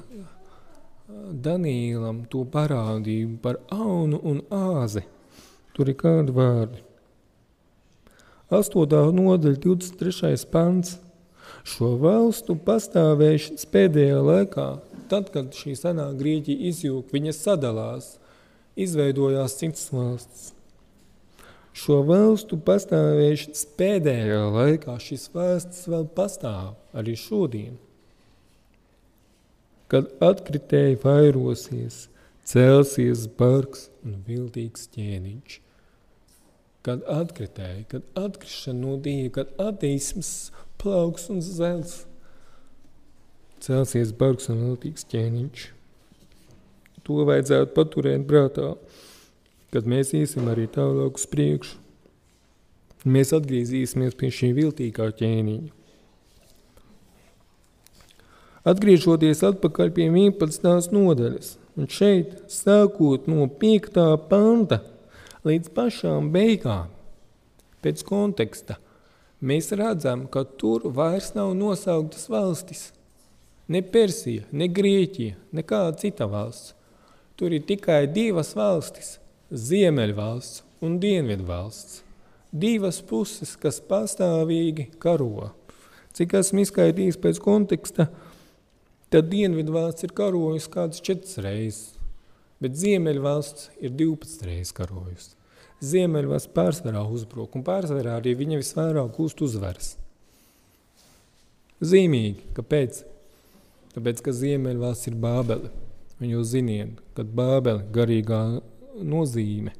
[1.33, 5.03] Danielam to parādību par aunu un āzi.
[5.77, 6.81] Tur ir kādi vārdi.
[8.49, 8.97] 8.
[9.19, 10.49] nodaļa, 23.
[10.49, 10.97] pants.
[11.69, 14.67] Šo valstu pastāvēšanas pēdējā laikā,
[15.13, 18.11] tad, kad šī senā Grieķija izjūg, viņas sadalās–
[18.77, 20.51] izveidojās citas valsts.
[21.73, 27.79] Šo valstu pastāvēšanas pēdējā laikā šis valsts vēl pastāv arī šodien.
[29.93, 32.07] Kad atkritēji vairosies,
[32.49, 35.59] celsies bargs un viltīgs ķēniņš.
[36.83, 40.51] Kad atkritēji, kad atkrišana no Dieva, kad ateisms
[40.83, 42.03] plauks un zels,
[43.63, 45.69] celsies bargs un viltīgs ķēniņš.
[47.09, 48.75] To vajadzētu paturēt prātā,
[49.75, 51.79] kad mēs iesim arī tālāk uz priekšu.
[53.03, 55.73] Mēs atgriezīsimies pie šī viltīgā ķēniņa.
[58.63, 60.93] Atgriežoties atpakaļ pie 11.
[60.95, 63.97] nodaļas, un šeit sākot no 5.
[64.31, 64.79] panta
[65.43, 66.93] līdz pašām beigām,
[67.83, 68.77] pēc konteksta,
[69.43, 72.85] mēs redzam, ka tur vairs nav nosauktas valstis.
[73.67, 76.77] Ne Persija, ne Grieķija, nekāda cita valsts.
[77.43, 79.17] Tur ir tikai divas valstis–
[79.67, 82.05] Ziemeļvalsts un Dienvidvalsts.
[82.53, 85.51] Divas puses, kas pastāvīgi karo.
[86.15, 88.07] Cik esmu izskaidījis pēc konteksta–
[89.13, 91.99] Tad Dienvidvalsts ir karojusi kādas četras reizes,
[92.65, 95.35] bet Ziemeļvalsts ir 12 reizes karojusi.
[95.85, 99.91] Ziemeļvalsts pārsvarā uzbruk, un pārsvarā arī viņa visvairāk gūst uzvaras.
[101.85, 103.03] Zīmīgi, kāpēc?
[103.93, 105.69] Tāpēc, ka Ziemeļvalsts ir Bābele.
[106.23, 108.39] Un jūs ziniet, kad Bābele garīgā
[109.03, 109.73] nozīme,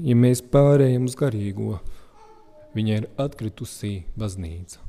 [0.00, 1.82] ja mēs pārējam uz garīgo,
[2.72, 4.80] viņa ir atkritusī baznīca.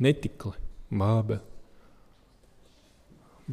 [0.00, 0.54] Netikle,
[0.88, 1.42] Bābele.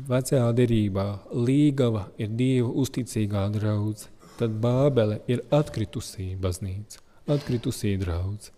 [0.08, 4.08] Vecajā derībā Līgava ir Dieva uzticīgā draudze,
[4.39, 7.04] tad Bābele ir atkritusī baznīca,
[7.36, 8.56] atkritusī draudze.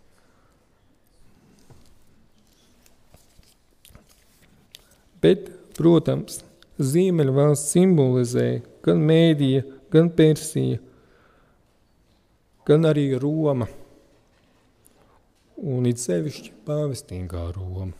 [5.25, 6.43] Bet, protams,
[6.79, 10.79] Ziemeļvalsts simbolizē gan Mēdija, gan Persija,
[12.67, 13.67] gan arī Roma,
[15.61, 17.91] un it sevišķi pāvestīgā Roma.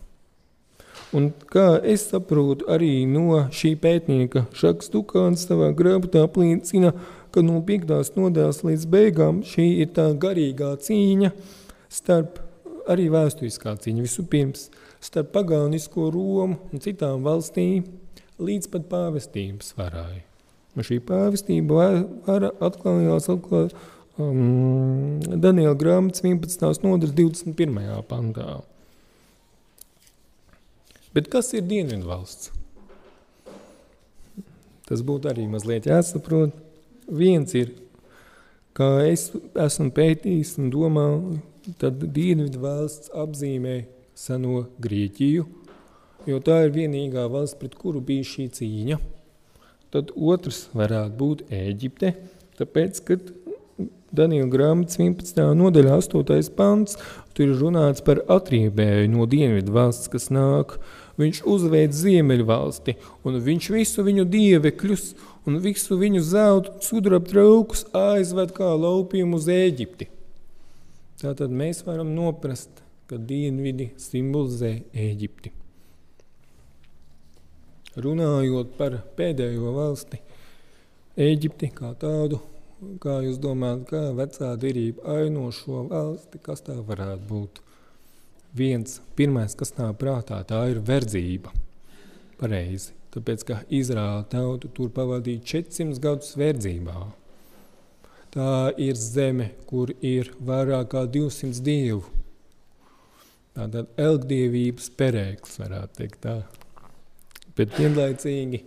[1.11, 6.93] Un kā es saprotu arī no šī pētnieka Šaks Dukāns savā grāmatā apliecina,
[7.31, 11.33] ka no piektās nodaļas līdz beigām šī ir tā garīgā cīņa
[11.91, 12.39] starp
[12.91, 14.69] arī vēsturiskā cīņa vispirms
[15.03, 17.83] starp pagānisko Romu un citām valstīm
[18.41, 20.23] līdz pat pāvestības varai.
[20.75, 21.87] Un šī pāvestība
[22.27, 23.75] vara atklājās atklāt
[24.21, 26.83] um, Daniela grāmatas 11.
[26.85, 27.79] nodaļas 21.
[28.07, 28.61] pantā.
[31.11, 32.53] Bet kas ir Dienvidvalsts?
[34.87, 36.55] Tas būtu arī mazliet jāsaprot.
[37.11, 37.73] Viens ir,
[38.75, 41.39] kā es esmu pētījis un domāju,
[41.79, 43.81] tad Dienvidvalsts apzīmē
[44.15, 45.47] seno Grieķiju,
[46.29, 48.99] jo tā ir vienīgā valsts, pret kuru bija šī cīņa.
[49.91, 52.13] Tad otrs varētu būt Ēģipte,
[52.59, 53.31] tāpēc, kad
[54.11, 55.39] Daniela grāmatas 11.
[55.55, 56.49] nodaļā 8.
[56.55, 56.97] pants,
[57.35, 60.77] tur ir runāts par atriebēju no Dienvidu valsts, kas nāk
[61.21, 65.05] viņš uzveic ziemeļvalsti, un viņš visu viņu dievekļus
[65.47, 70.09] un visu viņu zeltu sudraba traukus aizved kā laupījumu uz Ēģipti.
[71.21, 75.60] Tātad mēs varam noprast, ka dienvidi simbolizē Ēģipti.
[77.99, 80.21] Runājot par pēdējo valsti,
[81.21, 82.37] Ēģipti kā tādu,
[83.03, 87.59] kā jūs domājat, kā vecā derība aino šo valsti, kas tā varētu būt?
[88.53, 91.53] viens, pirmais, kas nāk prātā, tā ir verdzība.
[92.39, 92.95] Pareizi.
[93.11, 96.95] Tāpēc, ka Izraēla tauta tur pavadīja 400 gadus verdzībā.
[98.31, 102.05] Tā ir zeme, kur ir vairāk kā 200 dievu.
[103.51, 106.37] Tātad elgdievības perēklis, varētu teikt tā.
[107.57, 108.61] Bet vienlaicīgi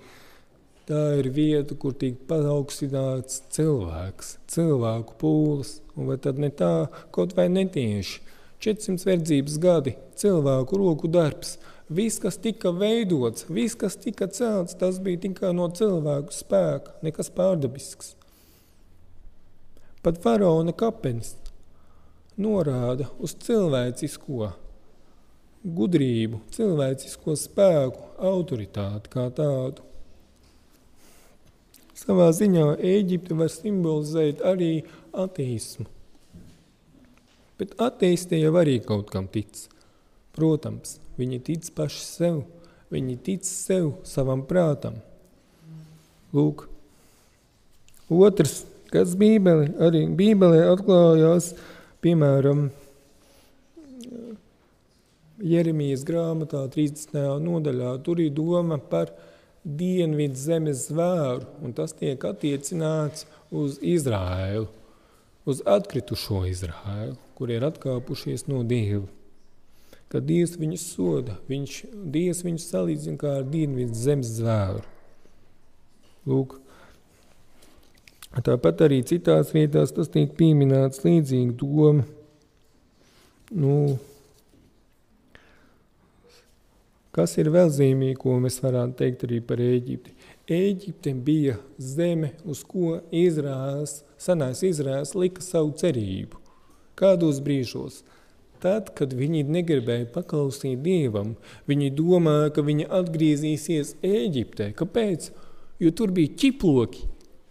[0.88, 6.75] tā ir vieta, kur tiek paaugstināts cilvēks, cilvēku pūles, vai tad ne tā,
[7.14, 8.20] kaut vai netieši.
[8.64, 11.59] 400 verdzības gadi, cilvēku roku darbs,
[11.92, 17.33] viss, kas tika veidots, viss, kas tika celts, tas bija tikai no cilvēku spēka, nekas
[17.35, 18.14] pārdabisks.
[20.05, 21.35] Pat faraona kapenis
[22.40, 24.51] norāda uz cilvēcisko
[25.64, 29.85] gudrību, cilvēcisko spēku, autoritāti kā tādu.
[31.96, 35.87] Savā ziņā Ēģipte var simbolizēt arī ateismu.
[37.57, 39.68] Bet ateisti jau arī kaut kam tic.
[40.35, 42.40] Protams, viņi tic paši sev,
[42.92, 44.99] viņi tic sev, savam prātam.
[46.34, 46.66] Lūk,
[48.11, 51.53] otrs, kas bībeli, arī bībelē atklājās,
[52.03, 52.66] piemēram,
[55.43, 57.18] Jeremijas grāmatā 30.
[57.43, 59.11] nodaļā, tur ir doma par
[59.64, 64.68] dienvidu zemes zvēru, un tas tiek attiecināts uz Izrāēlu,
[65.49, 69.07] uz atkritušo Izrāēlu kur ir atkāpušies no Dieva.
[70.12, 71.78] Kad Dievs viņus soda, viņš,
[72.14, 74.85] Dievs viņus salīdzina kā ar dienvidu zemes zvēru.
[76.30, 76.55] Lūk,
[78.47, 82.07] tāpat arī citās vietās tas tiek pieminēts līdzīgi doma.
[83.55, 83.74] Nu,
[87.15, 90.15] kas ir vēl zīmīgi, ko mēs varētu teikt arī par Ēģipti?
[90.51, 96.41] Ēģipte bija zeme, uz ko Izraels, senais Izraels lika savu cerību.
[96.99, 98.03] Kādos brīžos?
[98.62, 101.35] Tad, kad viņi negribēja paklausīt Dievam,
[101.69, 104.71] viņi domāja, ka viņi atgriezīsies Ēģiptē.
[104.79, 105.29] Kāpēc?
[105.83, 107.05] Jo tur bija ķiploki,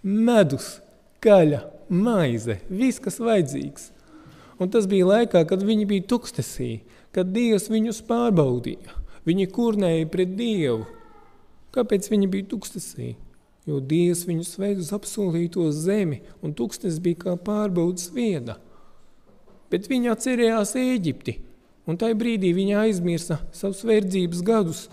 [0.03, 0.79] medus,
[1.23, 1.61] gaļa,
[1.93, 3.91] maize, viss, kas vajadzīgs.
[4.61, 6.71] Un tas bija laikā, kad viņi bija tuksnesī,
[7.13, 9.02] kad Dievs viņus pārbaudīja.
[9.23, 10.83] Viņi kurnēja pret Dievu.
[11.73, 13.13] Kāpēc viņi bija tuksnesī?
[13.63, 18.57] Jo Dievs viņus veid uz apsolīto zemi, un tūkstnes bija kā pārbaudas viena.
[19.71, 21.37] Bet viņi atcerējās Ēģipti,
[21.87, 24.83] un tajā brīdī viņi aizmirsa savus verdzības gadus,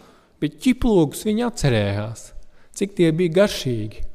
[0.41, 2.25] bet ķiplogus viņi atcerējās,
[2.79, 4.07] cik tie bija garšīgi.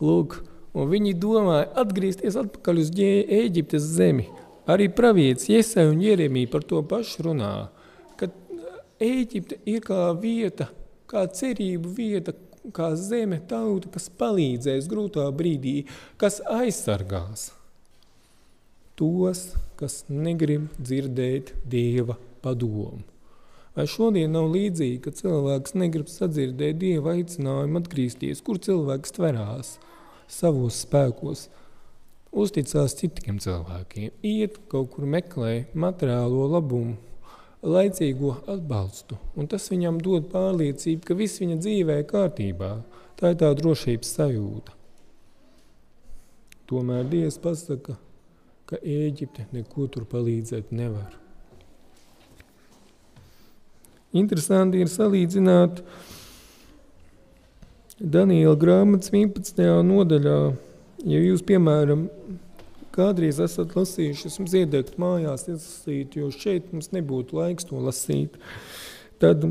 [0.00, 0.40] Lūk,
[0.72, 4.30] un viņi domāja atgriezties atpakaļ uz Ēģiptes zemi.
[4.66, 7.75] Arī pravietis Iesai un Jeremija par to pašu runā, ka
[9.02, 10.70] Ēģipte ir kā vieta,
[11.10, 12.32] kā cerību vieta,
[12.72, 15.82] kā zeme tauta, kas palīdzēs grūtā brīdī,
[16.16, 17.50] kas aizsargās
[18.96, 23.04] tos, kas negrib dzirdēt Dieva padomu.
[23.76, 29.74] Vai šodien nav līdzīgi, ka cilvēks negrib sadzirdēt Dieva aicinājumu atgriezties, kur cilvēks tverās
[30.32, 31.50] savos spēkos,
[32.32, 36.96] uzticās citiem cilvēkiem, iet kaut kur meklē materiālo labumu,
[37.66, 42.72] laicīgo atbalstu, un tas viņam dod pārliecību, ka viss viņa dzīvē ir kārtībā.
[43.16, 44.74] Tā ir tā drošības sajūta.
[46.68, 47.96] Tomēr Dievs pasaka,
[48.66, 51.14] ka Ēģipte neko tur palīdzēt nevar.
[54.16, 55.82] Interesanti ir salīdzināt
[57.96, 59.62] Daniela grāmatas 11.
[59.86, 60.38] nodaļā,
[61.08, 62.06] ja jūs, piemēram,
[62.96, 68.36] kādreiz esat lasījuši, esmu ziedegt mājās, izlasīt, jo šeit mums nebūtu laiks to lasīt.
[69.22, 69.46] Tad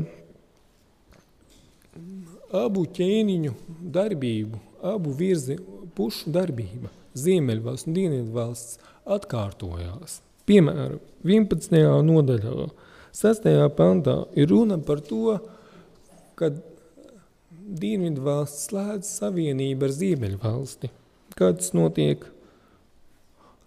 [2.54, 3.54] abu ķēniņu
[3.96, 4.60] darbību,
[4.94, 5.58] abu virzi
[5.96, 8.78] pušu darbība, Ziemeļvalsts un Dienvidvalsts
[9.16, 10.20] atkārtojās.
[10.46, 11.78] Piemēram, 11.
[12.06, 12.68] nodaļā,
[13.16, 13.48] 6.
[13.78, 15.38] pantā ir runa par to,
[16.36, 16.52] ka
[17.66, 20.92] Dienvidvalsts slēdz savienību ar Ziemeļvalsti.
[21.36, 22.28] Kā tas notiek?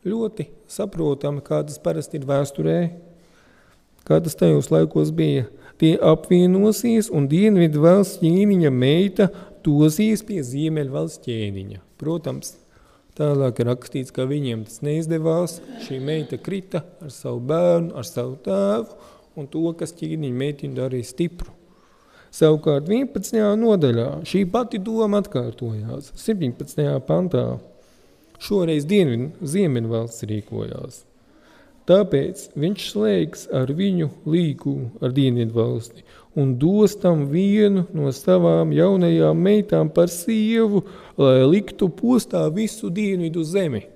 [0.07, 2.77] Ļoti saprotami, kā tas parasti ir vēsturē,
[4.07, 5.47] kā tas tajos laikos bija.
[5.79, 9.29] Tie apvienosies un dienvidu valsts ķēniņa meita
[9.63, 11.79] dosies pie ziemeļu valsts ķēniņa.
[11.99, 12.57] Protams,
[13.19, 15.59] tālāk ir rakstīts, ka viņiem tas neizdevās.
[15.85, 18.99] Šī meita krita ar savu bērnu, ar savu tēvu
[19.39, 21.55] un to, kas ķēniņa meitiņu darīja stipru.
[22.35, 23.39] Savukārt 11.
[23.57, 26.85] nodaļā šī pati doma atkārtojās 17.
[27.07, 27.45] pantā.
[28.39, 31.03] Šoreiz ziemeļvalsts rīkojās.
[31.89, 36.03] Tāpēc viņš slēgs ar viņu līgumu ar dienvidu valsti
[36.39, 40.83] un dos tam vienu no savām jaunajām meitām par sievu,
[41.17, 43.87] lai liktu postā visu dienvidu zemi.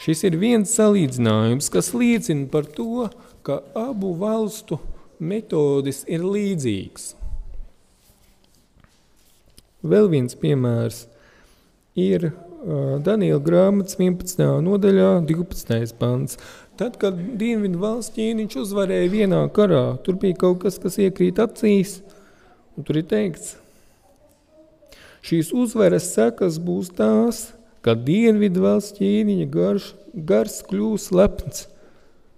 [0.00, 3.10] Šis ir viens salīdzinājums, kas liecina par to,
[3.44, 4.80] ka abu valstu
[5.20, 7.12] metodes ir līdzīgs.
[9.84, 11.04] Vēl viens piemērs
[11.98, 12.30] ir
[13.04, 14.42] Daniela grāmatas 11.
[14.66, 15.94] nodaļā, 12.
[15.98, 16.36] pants.
[16.80, 21.98] Tad, kad Dienvidu valsts ķīniņš uzvarēja vienā karā, tur bija kaut kas, kas iekrīt acīs,
[22.76, 23.54] un tur ir teikts,
[25.24, 27.50] šīs uzvaras sekas būs tās,
[27.84, 31.66] ka Dienvidu valsts ķīniņa garš, gars kļūs lepns.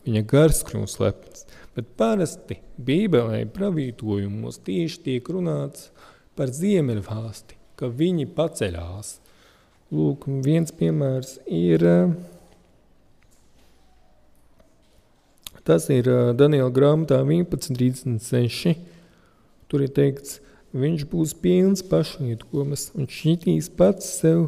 [0.07, 1.47] Viņa gars kļūs lepns.
[1.79, 5.91] Bet parasti Bībelē pravītojumos tieši tiek runāts
[6.39, 9.22] par Ziemeļvalsti, ka viņi paceļās.
[9.93, 11.83] Lūk, viens piemērs ir,
[15.69, 18.73] tas ir Daniela grāmatā 11.36.
[19.69, 20.39] Tur ir teikts,
[20.73, 24.47] viņš būs pilns pašnietkomas un šķitīs pats sev,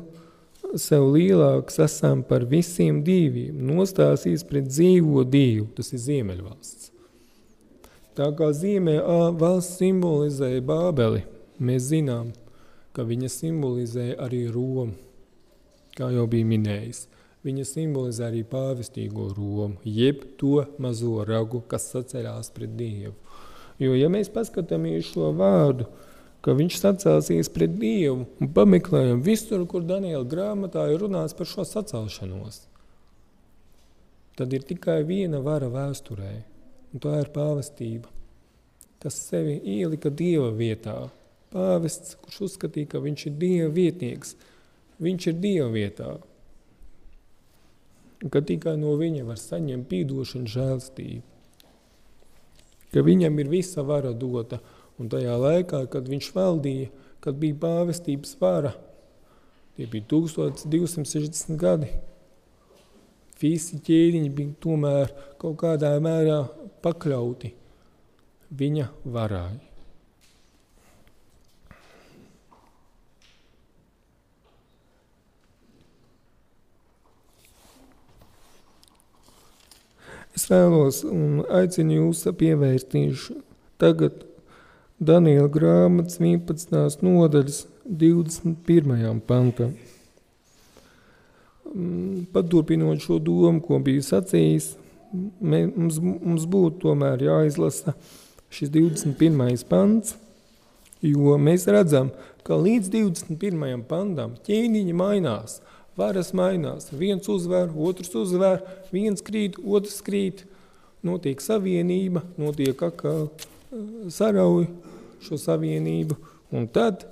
[0.80, 6.88] sev lielāks esam par visiem diviem, nostāsīs pret dzīvo dievu, tas ir Ziemeļvalsts.
[8.16, 9.03] Tā kā Ziemē
[9.36, 11.26] valsts simbolizēja Bābeli,
[11.61, 12.32] mēs zinām,
[12.97, 14.95] ka viņa simbolizē arī Romu
[15.99, 17.07] kā jau bija minējis.
[17.45, 23.12] Viņa simbolizē arī pāvestīgo Romu, jeb to mazo ragu, kas saceļās pret Dievu.
[23.82, 25.84] Jo, ja mēs paskatāmies šo vārdu,
[26.45, 31.66] ka viņš sacēlsies pret Dievu un pameklējam visur, kur Daniela grāmatā ir runāts par šo
[31.68, 32.62] sacelšanos,
[34.40, 36.32] tad ir tikai viena vara vēsturē,
[36.95, 38.09] un tā ir pāvestība.
[39.05, 40.97] Tas sevi ielika Dieva vietā.
[41.53, 44.32] Pāvests, kurš uzskatīja, ka viņš ir Dieva vietnieks–
[45.05, 46.14] Viņš ir Dieva vietā.
[48.32, 51.24] Ka tikai no viņa var saņemt pīdošanu žēlstību.
[52.94, 54.62] Ka viņam ir visa vara dota.
[55.02, 56.90] Un tajā laikā, kad viņš valdīja,
[57.24, 58.70] kad bija pāvestības vara.
[59.74, 61.90] Tie bija 1260 gadi.
[63.42, 65.11] Visi ķēniņi bija tomēr
[65.42, 66.44] kaut kādā mērā
[66.86, 67.50] pakļauti
[68.55, 69.73] viņa varai.
[80.35, 83.37] Es vēlos un aicinu jūs pievērstīšu
[83.78, 84.24] tagad
[84.99, 87.05] Daniela grāmatas 11.
[87.07, 89.20] nodaļas 21.
[89.28, 89.76] pantam.
[91.70, 94.72] Mm, paturpinot šo domu, ko biju sacījis,
[95.39, 97.95] mums, mums būtu tomēr jāizlasa
[98.55, 99.62] šis 21.
[99.70, 100.16] pants,
[101.03, 102.11] jo mēs redzam,
[102.43, 103.87] ka līdz 21.
[103.87, 105.61] pantam ķēniņi mainās–
[105.99, 106.90] varas mainās.
[106.92, 110.45] Viens uzvar, otrs uzvar, viens krīt, otrs krīt.
[111.05, 113.26] Notiek savienība, notiek atkal
[114.09, 114.70] sarauj
[115.24, 116.16] šo savienību.
[116.55, 117.05] Un tad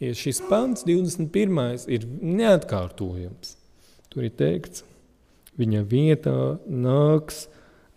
[0.00, 1.86] ja šis pants, 21.
[1.92, 3.54] ir neatkārtojams.
[4.10, 4.84] Tur ir teikts,
[5.60, 7.44] viņa vietā nāks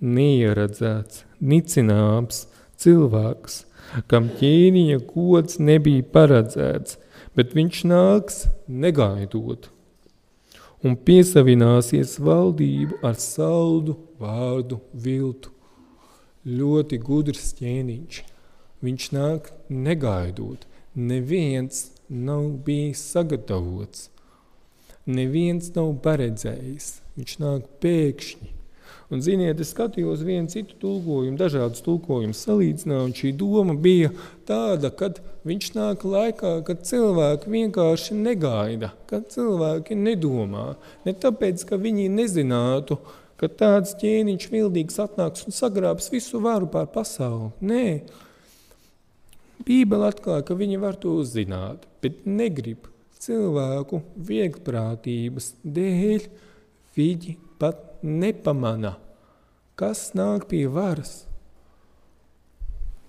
[0.04, 2.44] neieredzēts, nicināms
[2.84, 3.64] cilvēks,
[4.12, 7.00] kam ķēniņa kods nebija paredzēts,
[7.38, 9.73] bet viņš nāks negaidot
[10.84, 15.52] un piesavināsies valdību ar saldu vārdu viltu.
[16.44, 18.24] Ļoti gudrs ķēniņš.
[18.84, 20.66] Viņš nāk negaidot.
[20.94, 24.10] Neviens nav bijis sagatavots.
[25.08, 26.90] Neviens nav paredzējis.
[27.16, 28.52] Viņš nāk pēkšņi.
[29.14, 34.10] Un, ziniet, es skatījos vienu citu tulkojumu, dažādus tulkojumus salīdzināju, un šī doma bija
[34.48, 35.12] tāda, ka
[35.48, 40.74] viņš nāk laikā, kad cilvēki vienkārši negaida, kad cilvēki nedomā.
[41.08, 42.98] Ne tāpēc, ka viņi nezinātu,
[43.40, 47.52] ka tāds ķēniņš vildīgs atnāks un sagrābs visu varu pār pasauli.
[47.62, 47.86] Nē,
[49.64, 52.90] Bībele atklāja, ka viņi var to uzzināt, bet negrib
[53.24, 56.28] cilvēku vieglprātības dēļ
[56.98, 58.98] viņi pat nepamana
[59.80, 61.24] kas nāk pie varas.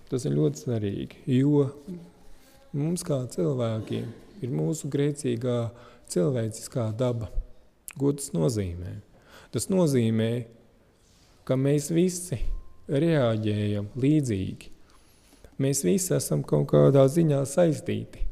[0.09, 1.67] Tas ir ļoti svarīgi, jo
[2.77, 4.11] mums kā cilvēkiem
[4.45, 5.59] ir mūsu grēcīgā
[6.13, 7.31] cilvēciskā daba.
[7.95, 8.99] Ko tas nozīmē?
[9.55, 10.31] Tas nozīmē,
[11.47, 12.41] ka mēs visi
[12.91, 14.71] reaģējam līdzīgi.
[15.63, 18.27] Mēs visi esam kaut kādā ziņā saistīti.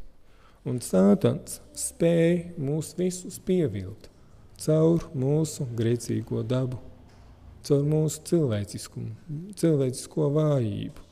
[0.67, 4.11] Un sātans spēja mūs visus pievilt
[4.63, 6.79] caur mūsu grēcīgo dabu
[7.67, 9.13] caur mūsu cilvēciskumu,
[9.59, 11.05] cilvēcisko vājību.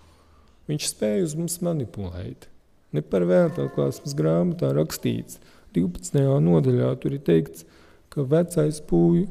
[0.70, 2.49] Viņš spēja uz mums manipulēt.
[2.95, 5.38] Ne par vēltu atklāsmes grāmatā rakstīts,
[5.76, 6.24] 12.
[6.43, 7.66] nodaļā tur ir teikts,
[8.11, 9.24] ka vecais pūj,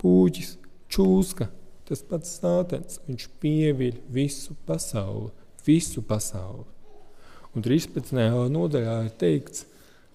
[0.00, 0.54] pūķis
[0.92, 1.50] čūska,
[1.88, 5.28] tas pats sātens, viņš pieviļ visu pasauli,
[5.66, 6.64] visu pasauli.
[7.52, 8.16] Un 13.
[8.52, 9.66] nodaļā ir teikts,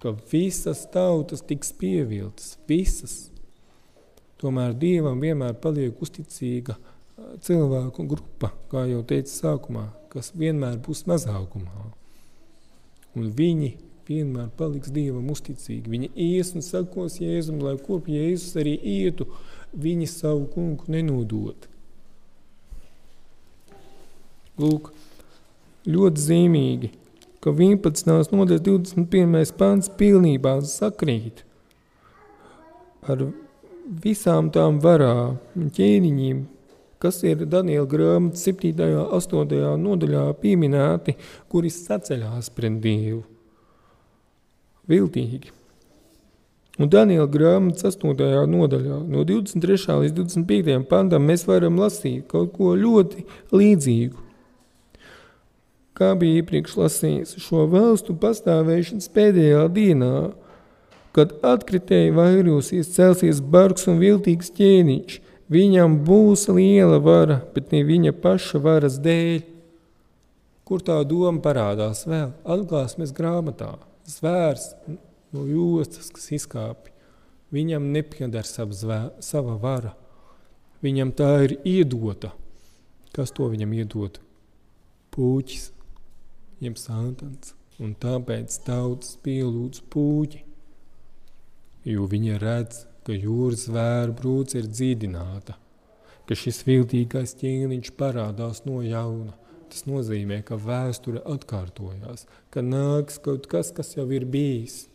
[0.01, 3.27] ka visas tautas tiks pieviltas, visas,
[4.37, 6.75] Tomēr Dievam vienmēr paliek uzticīga
[7.41, 11.87] cilvēku grupa, kā jau teicu sākumā, kas vienmēr būs mazākumā.
[13.17, 13.71] Un viņi
[14.07, 15.89] vienmēr paliks Dievam uzticīgi.
[15.89, 19.27] Viņi ies un sakos Jēzum, lai kur Jēzus arī ietu,
[19.73, 21.67] viņi savu kungu nenodot.
[24.57, 24.89] Lūk,
[25.85, 26.91] ļoti zīmīgi,
[27.43, 28.31] ka 11.
[28.33, 29.51] nodaļas 21.
[29.59, 31.43] pants pilnībā sakrīt
[33.07, 33.27] ar
[34.03, 36.41] visām tām varām un ķēniņiem,
[37.01, 38.73] kas ir Daniela grāmatas 7.
[38.87, 39.75] un 8.
[39.81, 41.17] nodaļā pieminēti,
[41.51, 43.23] kuri saceļās pret Dievu.
[44.87, 45.53] Viltīgi.
[46.77, 48.15] Un Daniela grāmatas 8.
[48.53, 49.99] nodaļā no 23.
[50.03, 50.79] līdz 25.
[50.89, 54.25] pantam mēs varam lasīt kaut ko ļoti līdzīgu.
[55.97, 60.13] Kā bija iepriekš lasījis, šo valstu pastāvēšanas pēdējā dienā–
[61.17, 65.15] Kad atkritēji vairosies, celsies bargs un viltīgs ķēniņš,
[65.51, 69.43] viņam būs liela vara, bet ne viņa paša varas dēļ.
[70.67, 72.33] Kur tā doma parādās vēl?
[72.43, 73.77] Atklāsmes grāmatā.
[74.07, 74.73] Zvērs
[75.31, 76.91] no jostas, kas izkāpj.
[77.55, 79.93] Viņam nepiedar sava vara.
[80.83, 82.33] Viņam tā ir iedota.
[83.15, 84.19] Kas to viņam iedod?
[85.15, 85.69] Pūķis,
[86.61, 87.55] jeb sātans.
[87.79, 90.43] Un tāpēc tautas pielūdz pūķi
[91.87, 95.55] jo viņa redz, ka jūras zvēru brūce ir dzīdināta,
[96.27, 99.37] ka šis viltīgais ķēniņš parādās no jauna.
[99.71, 104.85] Tas nozīmē, ka vēsture atkārtojās, ka nāks kaut kas, kas jau ir bijis.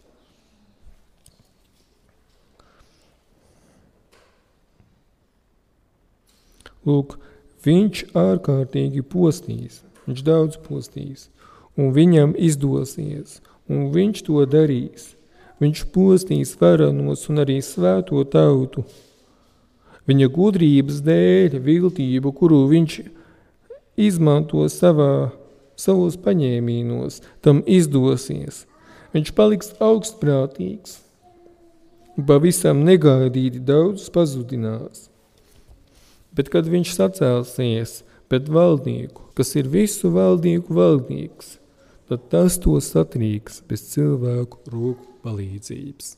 [6.89, 7.19] Lūk,
[7.65, 11.29] viņš ārkārtīgi postīs, viņš daudz postīs,
[11.79, 13.41] un viņam izdosies,
[13.71, 15.13] un viņš to darīs.
[15.63, 18.83] Viņš postīs varanos un arī svēto tautu.
[20.11, 22.97] Viņa gudrības dēļ, viltību, kuru viņš
[24.03, 25.31] izmanto savā,
[25.79, 28.65] savos paņēmienos, tam izdosies.
[29.15, 30.97] Viņš paliks augstprātīgs,
[32.27, 35.07] pavisam negaidīti daudz pazudinās.
[36.35, 37.95] Bet kad viņš sacēlsies
[38.33, 41.59] pret valdnieku, kas ir visu valdnieku valdnieks,
[42.11, 46.17] tad tas to satrīks bez cilvēku roku palīdzības.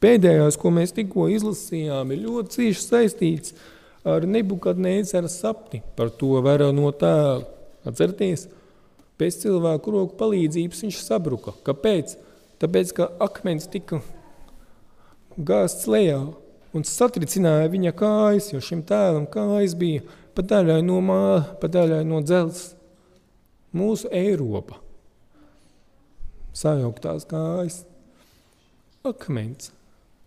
[0.00, 3.52] Pēdējais, ko mēs tikko izlasījām, ir ļoti cieši saistīts
[4.08, 7.44] ar nebukadnēceru sapni par to vērā no tēla.
[7.84, 8.46] Atcerieties,
[9.20, 11.52] pēc cilvēku roku palīdzības viņš sabruka.
[11.64, 12.16] Kāpēc?
[12.60, 14.00] Tāpēc, ka akmens tika
[15.36, 16.18] gāzts lejā
[16.76, 20.04] un satricināja viņa kājas, jo šim tēlam kājas bija
[20.36, 22.70] pa daļai no māla, pa daļai no dzelzs.
[23.76, 24.80] Mūsu Eiropa
[26.56, 27.84] sajauktās kājas.
[29.06, 29.70] Akmens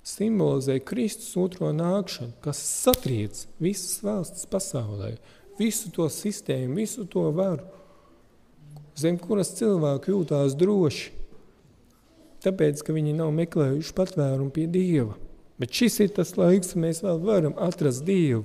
[0.04, 5.16] simbolizē Kristus otro nākšanu, kas satriec visas valstis pasaulē,
[5.60, 7.64] visu to sistēmu, visu to varu,
[9.00, 11.12] zem kuras cilvēki jūtās droši,
[12.44, 15.16] tāpēc, ka viņi nav meklējuši patvērumu pie Dieva.
[15.62, 18.44] Bet šis ir tas laiks, kad mēs vēl varam atrast Dievu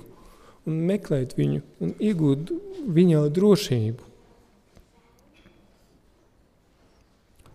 [0.68, 2.52] un meklēt viņu un iegūt
[2.94, 4.07] viņā drošību.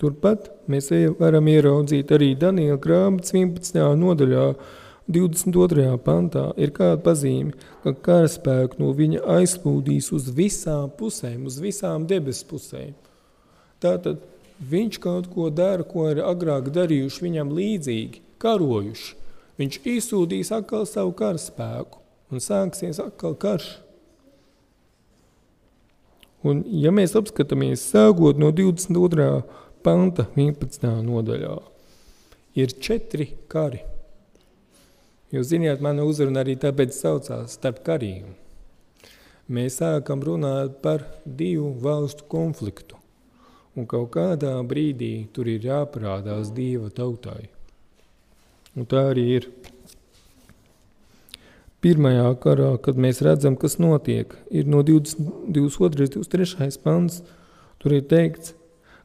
[0.04, 3.78] Turpat mēs varam ieraudzīt arī Daniela grāmatas 11.
[3.95, 4.47] nodaļā,
[5.08, 5.86] 22.
[6.04, 7.54] pantā ir kāda pazīme,
[7.86, 12.91] ka karaspēku no viņa aizplūdīs uz visām pusēm, uz visām debesu pusēm.
[13.84, 14.20] Tātad
[14.60, 19.16] viņš kaut ko dara, ko ir agrāk darījuši viņam līdzīgi, karojuši.
[19.64, 23.78] Viņš izsūdīs atkal savu karaspēku un sāksies atkal karš.
[26.43, 29.43] Un ja mēs apskatāmies sākot no 22
[29.84, 30.88] panta 11.
[31.04, 31.58] nodaļā
[32.60, 33.82] ir četri kari.
[35.34, 38.36] Jūs zināt, mana uzruna arī tāpēc saucās starp kariem.
[39.50, 42.96] Mēs sākam runāt par divu valstu konfliktu,
[43.76, 47.50] un kaut kādā brīdī tur ir jāparādās Dieva tautai.
[48.78, 49.50] Un tā arī ir.
[51.84, 56.08] Pirmajā karā, kad mēs redzam, kas notiek, ir no 20, 22.
[56.24, 56.78] 23.
[56.86, 57.20] pants,
[57.84, 58.54] tur ir teikts,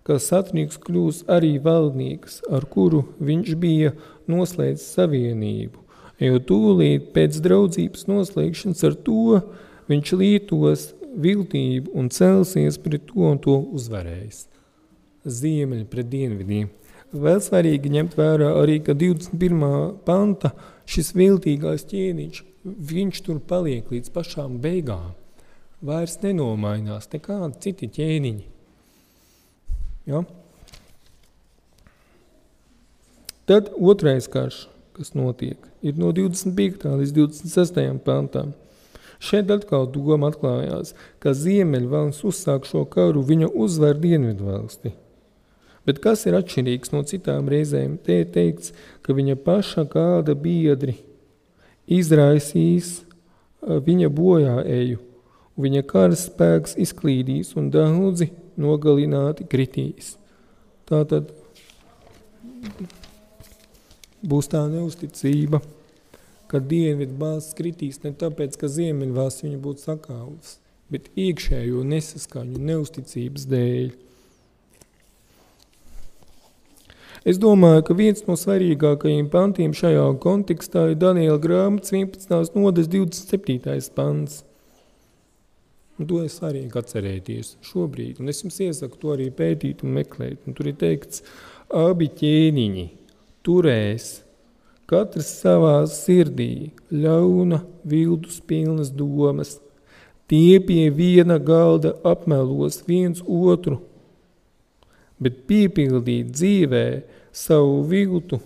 [0.09, 3.93] ka satnīgs kļūs arī valdnieks, ar kuru viņš bija
[4.31, 5.83] noslēdzis savienību,
[6.25, 9.43] jo tūlīt pēc draudzības noslēgšanas ar to
[9.93, 10.89] viņš lītos
[11.19, 14.47] viltību un celsies pret to un to uzvarējis.
[15.29, 16.69] Ziemeļi pret dienvidiem.
[17.13, 19.63] Vēl svarīgi ņemt vērā arī, ka 21.
[20.05, 20.53] panta
[20.89, 25.17] šis viltīgais ķēniņš, viņš tur paliek līdz pašām beigām.
[25.85, 28.58] Vairs nenomainās nekādi citi ķēniņi.
[30.09, 30.23] Ja?
[33.49, 36.89] Tad otrais karš, kas notiek, ir no 25.
[37.01, 37.83] līdz 26.
[38.05, 38.55] pantam.
[39.19, 44.93] Šeit atkal doma atklājās, ka Ziemeļvalsts uzsāk šo karu, viņa uzvar Dienvidvalsti.
[45.89, 47.97] Bet kas ir atšķirīgs no citām reizēm?
[48.05, 50.99] Te ir teikts, ka viņa paša kāda biedri
[51.89, 52.99] izraisīs
[53.65, 55.01] viņa bojā eju,
[55.59, 58.31] viņa karas spēks izklīdīs, un daudzi
[58.61, 60.17] nogalināti kritīs.
[60.89, 61.31] Tā tad
[64.25, 65.61] būs tā neusticība,
[66.49, 70.59] ka dienvidu balsts kritīs ne tāpēc, ka ziemeļvalsts viņu būtu sakāvus,
[70.91, 73.97] bet iekšējo nesaskaņu neusticības dēļ.
[77.29, 82.57] Es domāju, ka viens no svarīgākajiem pantiem šajā kontekstā ir Daniela grāmatas 11.
[82.57, 83.91] nodes 27.
[83.93, 84.45] pants.
[85.99, 88.21] Un to ir svarīgi atcerēties šobrīd.
[88.23, 90.45] Un es jums iesaku to arī pētīt un meklēt.
[90.47, 91.25] Un tur ir teikts,
[91.75, 92.85] abi ķēniņi
[93.47, 94.07] turēs
[94.89, 99.57] katrs savā sirdī ļauna, vildus pilnas domas.
[100.31, 103.81] Tie pie viena galda apmelos viens otru,
[105.19, 106.87] bet piepildīt dzīvē
[107.35, 108.39] savu viltu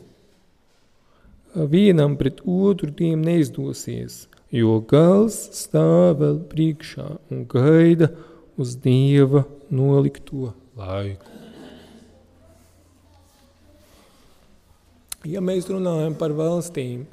[1.53, 4.23] vienam pret otru tiem neizdosies–
[4.53, 8.11] jo gals stāv vēl priekšā un gaida
[8.61, 11.31] uz Dieva nolikto laiku.
[15.25, 17.07] Ja mēs runājam par valstīm,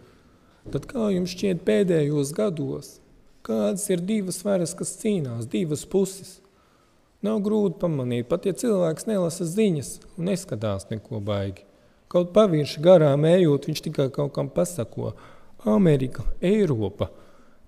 [0.74, 2.98] tad kā jums šķiet pēdējos gados,
[3.46, 6.40] kādas ir divas varas, kas cīnās, divas puses?
[7.24, 11.68] Nav grūti pamanīt, pat ja cilvēks nelasa ziņas un neskatās neko baigi.
[12.10, 15.14] Kaut pavirši garām ejot, viņš tikai kaut kam pasako.
[15.70, 17.12] Amerika, Eiropa–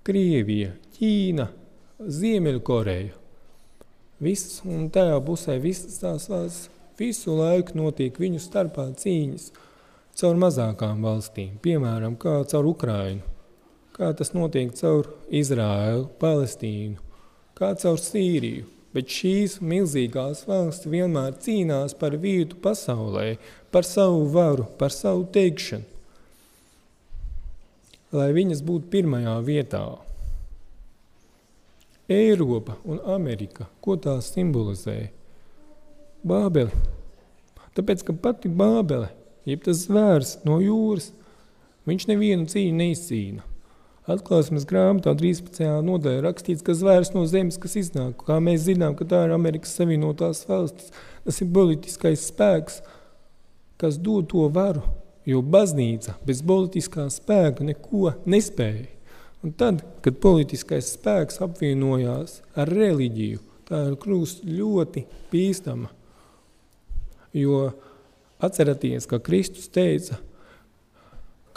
[0.02, 1.43] Krievija, Ķīna,
[2.02, 3.12] Ziemeļkoreja.
[4.26, 9.52] Viss, un tajā pusē visas tās valsts visu laiku notiek viņu starpā cīņas
[10.18, 13.22] caur mazākām valstīm, piemēram, kā caur Ukrainu,
[13.93, 16.97] kā tas notiek caur Izrāēlu, Palestīnu,
[17.62, 18.66] kā caur Sīriju.
[18.97, 23.36] Bet šīs milzīgās valsts vienmēr cīnās par vietu pasaulē,
[23.70, 25.90] par savu varu, par savu teikšanu.
[28.12, 29.86] Lai viņas būtu pirmajā vietā.
[32.12, 35.14] Eiropa un Amerika, ko tā simbolizē?
[36.28, 36.76] Bābeli.
[37.72, 39.14] Tāpēc, ka pati Bābele,
[39.47, 41.14] jeb tas zvērs no jūras,
[41.88, 43.45] viņš nevienu cīņu neizcīna.
[44.12, 45.64] Atklāsmes grāmatā 13.
[45.88, 49.78] nodaļā rakstīts, ka zvērs no zemes, kas iznāk, kā mēs zinām, ka tā ir Amerikas
[49.78, 50.91] Savienotās valstis,
[51.24, 52.82] tas ir politiskais spēks,
[53.80, 54.84] kas dod to varu,
[55.26, 58.89] jo baznīca bez politiskā spēka neko nespēja.
[59.41, 65.89] Un tad, kad politiskais spēks apvienojās ar reliģiju, tā ir kļūst ļoti bīstama.
[67.34, 67.72] Jo
[68.43, 70.19] atcerieties, ka Kristus teica,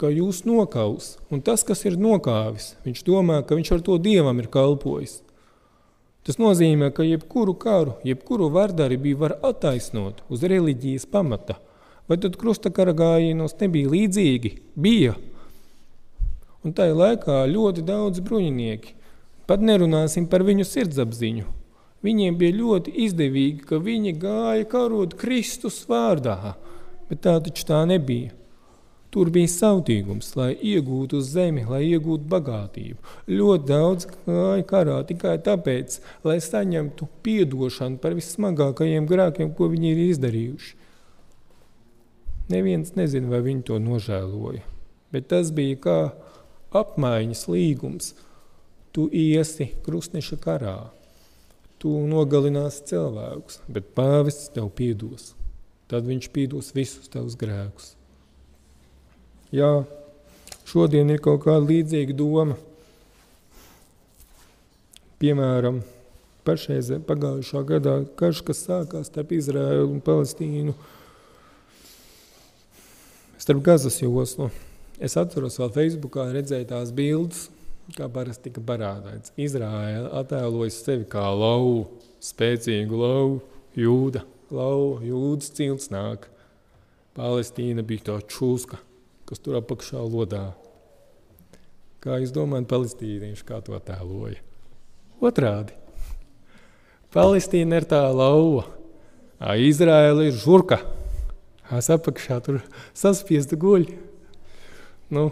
[0.01, 4.41] ka jūs nokaus, un tas, kas ir nokāvis, viņš domā, ka viņš ar to dievam
[4.41, 5.19] ir kalpojis.
[6.25, 11.59] Tas nozīmē, ka jebkuru karu, jebkuru vardarbību var attaisnot uz reliģijas pamata.
[12.05, 14.51] Vai tad krustakara gājienos nebija līdzīgi?
[14.77, 15.15] Bija.
[16.65, 18.93] Un tajā laikā ļoti daudz bruņinieki,
[19.49, 21.45] pat nerunāsim par viņu sirdsapziņu,
[22.05, 26.55] viņiem bija ļoti izdevīgi, ka viņi gāja karot Kristus vārdā,
[27.09, 28.33] bet tā taču tā nebija.
[29.13, 32.97] Tur bija sautīgums, lai iegūtu zemi, lai iegūtu bagātību.
[33.31, 40.01] Ļoti daudz gāja karā tikai tāpēc, lai saņemtu piedošanu par vissmagākajiem grēkiem, ko viņi ir
[40.09, 40.75] izdarījuši.
[42.51, 44.61] Neviens nezina, vai viņi to nožēloja,
[45.13, 45.97] bet tas bija kā
[46.75, 48.13] apmaiņas līgums.
[48.95, 50.77] Tu iesi krustneša karā,
[51.81, 55.33] tu nogalināsi cilvēkus, bet pāvests tev piedos.
[55.91, 57.91] Tad viņš piedos visus tavus grēkus.
[59.53, 59.83] Jā,
[60.65, 62.55] šodien ir kaut kāda līdzīga doma.
[65.21, 65.83] Piemēram,
[66.47, 70.73] pašreizē pagājušā gadā karš, kas sākās starp Izraēlu un Palestīnu,
[73.37, 74.49] starp Gazas joslu.
[74.99, 77.49] Es atceros vēl Facebookā redzēju tās bildes,
[77.97, 79.33] kā parasti tika parādīts.
[79.35, 81.85] Izraēla attēlojas sevi kā lauvu,
[82.23, 83.41] spēcīgu lauvu,
[83.75, 84.23] jūda,
[84.55, 86.29] lauvu, jūdas cilts nāk.
[87.15, 88.79] Palestīna bija tā čūska,
[89.27, 90.49] kas tur apakšā lodā.
[92.03, 94.39] Kā jūs domājat, palestīnieši kā to attēloja?
[95.23, 95.75] Otrādi.
[97.15, 98.65] Palestīna ir tā lauva,
[99.39, 100.81] Izraēla ir žurka.
[101.73, 102.59] Es apakšā tur
[102.93, 103.95] saspiesta guļu.
[105.09, 105.29] Nu,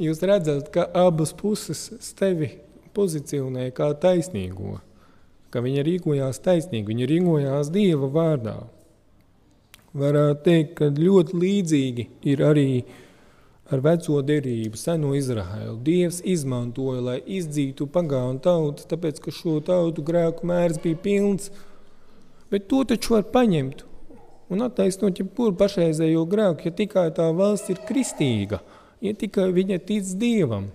[0.00, 2.50] jūs redzat, ka abas puses tevi
[2.96, 4.78] pozicionē kā taisnīgo,
[5.48, 8.58] ka viņa rīkojās taisnīgi, viņa rīkojās Dieva vārdā.
[9.94, 12.68] Varētu teikt, ka ļoti līdzīgi ir arī
[13.72, 15.78] ar veco derību, seno Izraēlu.
[15.86, 21.48] Dievs izmantoja, lai izdzītu pagānu tautu, tāpēc, ka šo tautu grēku mērs bija pilns,
[22.52, 23.86] bet to taču var paņemt
[24.52, 28.60] un attaisnot jebkuru pašreizējo grēku, ja tikai tā valsts ir kristīga,
[29.04, 30.70] ja tikai viņa tic Dievam.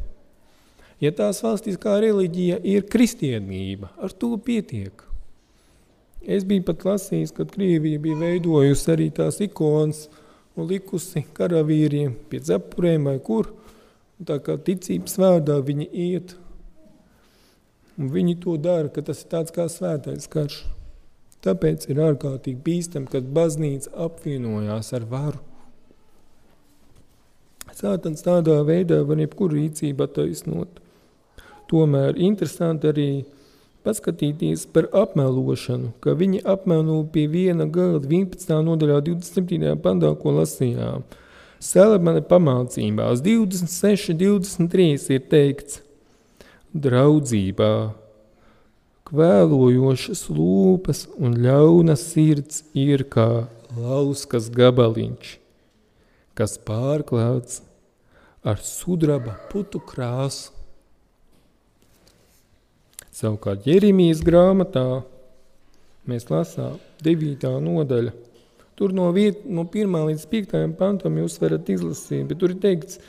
[1.00, 5.06] Ja tās valstiskā reliģija ir kristienība, ar to pietiek.
[6.20, 10.10] Es biju pat lasījis, kad Krievija bija veidojusi arī tās ikonas
[10.60, 13.54] un likusi karavīriem pie cepurēm vai kur.
[14.20, 16.36] Tā kā ticības vārdā viņi iet.
[18.00, 20.60] Un viņi to dara, ka tas ir tāds kā svētais karš.
[21.46, 25.40] Tāpēc ir ārkārtīgi bīstami, kad baznīca apvienojās ar varu.
[27.80, 30.82] Sātans tādā veidā var jebkuru rīcību attaisnot.
[31.72, 33.10] Tomēr interesanti arī
[33.88, 38.52] paskatīties par apmelošanu, ka viņi apmelo pie viena galda 11.
[38.66, 39.78] nodaļā 27.
[39.84, 41.06] pandā, ko lasījām.
[41.64, 45.82] Salamana pamācībās 26, 23 ir teikts,
[46.76, 47.72] draudzībā
[49.10, 55.32] Kvēlojošas lūpas un ļauna sirds ir kā lauskas gabaliņš,
[56.38, 57.64] kas pārklāts
[58.46, 60.54] ar sudraba putu krāsu.
[63.10, 65.02] Savukārt Jeremijas grāmatā
[66.06, 67.50] mēs lasām 9.
[67.66, 68.14] nodaļa.
[68.78, 70.00] Tur no, viet, no 1.
[70.14, 70.58] līdz 5.
[70.78, 73.02] pantam jūs varat izlasīt, bet tur ir teikts,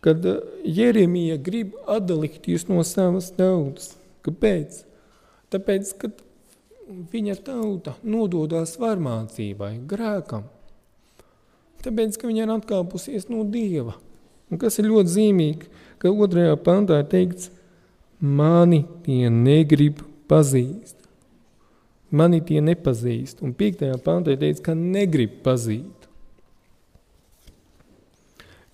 [0.00, 0.24] kad
[0.64, 3.98] Jeremija grib atdalikties no savas tautas.
[4.26, 4.82] Kāpēc?
[5.50, 6.10] Tāpēc, ka
[7.12, 10.46] viņa tauta nododās varmācībai, grēkam.
[11.84, 13.96] Tāpēc, ka viņa ir atkāpusies no Dieva.
[14.50, 15.70] Un kas ir ļoti zīmīgi,
[16.02, 17.50] ka otrajā pantā ir teikts,
[18.20, 20.98] mani tie negrib pazīst.
[22.10, 23.40] Mani tie nepazīst.
[23.46, 23.86] Un 5.
[24.04, 26.08] pantā teica, ka negrib pazīt.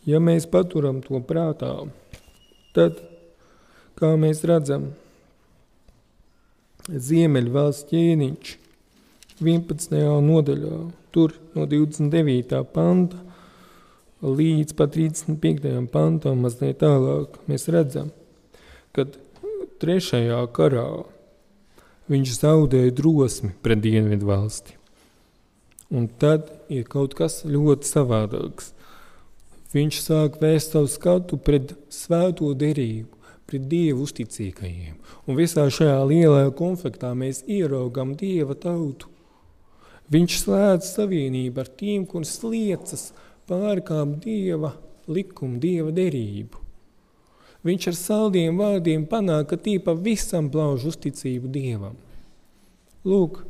[0.07, 1.72] Ja mēs paturam to prātā,
[2.76, 3.01] tad,
[3.99, 4.92] kā mēs redzam,
[6.87, 8.51] Ziemeļvalsts ķēniņš
[9.43, 9.97] 11.
[10.22, 10.76] nodaļā,
[11.11, 12.61] tur no 29.
[12.72, 13.18] panta
[14.22, 15.74] līdz pat 35.
[15.93, 18.12] pantam mazliet tālāk mēs redzam,
[18.97, 19.18] kad
[19.82, 20.87] trešajā karā
[22.11, 24.78] viņš zaudēja drosmi pret dienvidu valsti.
[25.91, 28.72] Un tad ir kaut kas ļoti savādāks.
[29.74, 33.11] Viņš sāk vēst savu skatu pret svēto derību,
[33.47, 34.97] pret Dievu uzticīgajiem.
[35.26, 39.11] Un visā šajā lielajā konfliktā mēs ieraugam Dieva tautu.
[40.12, 43.11] Viņš slēdz savienību ar tiem, kurus liecas
[43.51, 44.74] pārkāp Dieva
[45.11, 46.62] likumu, Dieva derību.
[47.66, 51.97] Viņš ar saldiem vārdiem panāk, ka tie pavisam plauž uzticību Dievam.
[53.07, 53.40] Lūk,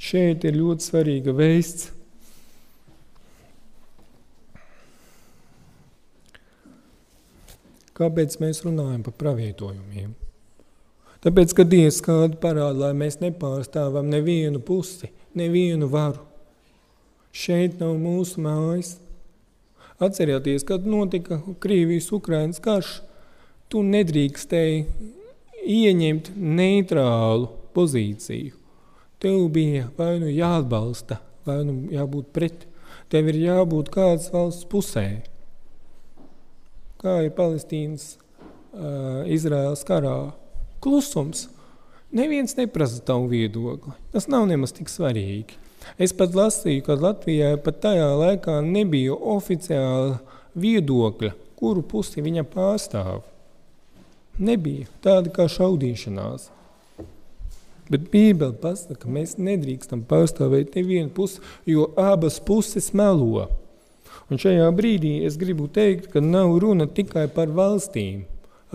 [0.00, 1.97] šeit ir ļoti svarīga vēsts.
[7.98, 10.14] Kāpēc mēs runājam par pravietojumiem?
[11.24, 16.22] Tāpēc, ka Dievs kādu parāda, lai mēs nepārstāvam nevienu pusi, nevienu varu.
[17.34, 18.94] Šeit nav mūsu mājas,
[19.98, 23.00] Atcerieties, kad notika Krievijas-Ukrainas karš,
[23.66, 24.84] tu nedrīkstēji
[25.66, 28.54] ieņemt neitrālu pozīciju.
[29.18, 32.68] Tev bija vai nu jāatbalsta, vai nu jābūt pret.
[33.10, 35.08] Tev ir jābūt kādas valsts pusē.
[36.98, 38.16] Kā ir Palestīnas,
[38.74, 40.32] uh, Izraels karā?
[40.82, 41.46] Klusums.
[42.10, 43.92] Neviens neprasa tavu viedokli.
[44.10, 45.58] Tas nav nemaz tik svarīgi.
[46.00, 50.18] Es pat lasīju, ka Latvijai pat tajā laikā nebija oficiāla
[50.58, 53.22] viedokļa, kuru pusi viņa pārstāv.
[54.38, 56.50] Nebija tāda kā šaudīšanās.
[57.88, 63.46] Bet Bībele pasaka, ka mēs nedrīkstam pārstāvēt nevienu pusi, jo abas puses melo.
[64.28, 68.26] Un šajā brīdī es gribu teikt, ka nav runa tikai par valstīm,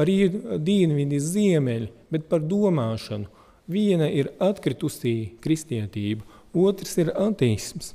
[0.02, 0.18] arī
[0.58, 3.30] dienvidi ziemeļi, bet par domāšanu.
[3.70, 7.94] Viena ir atkritusī kristietība, otrs ir ateisms,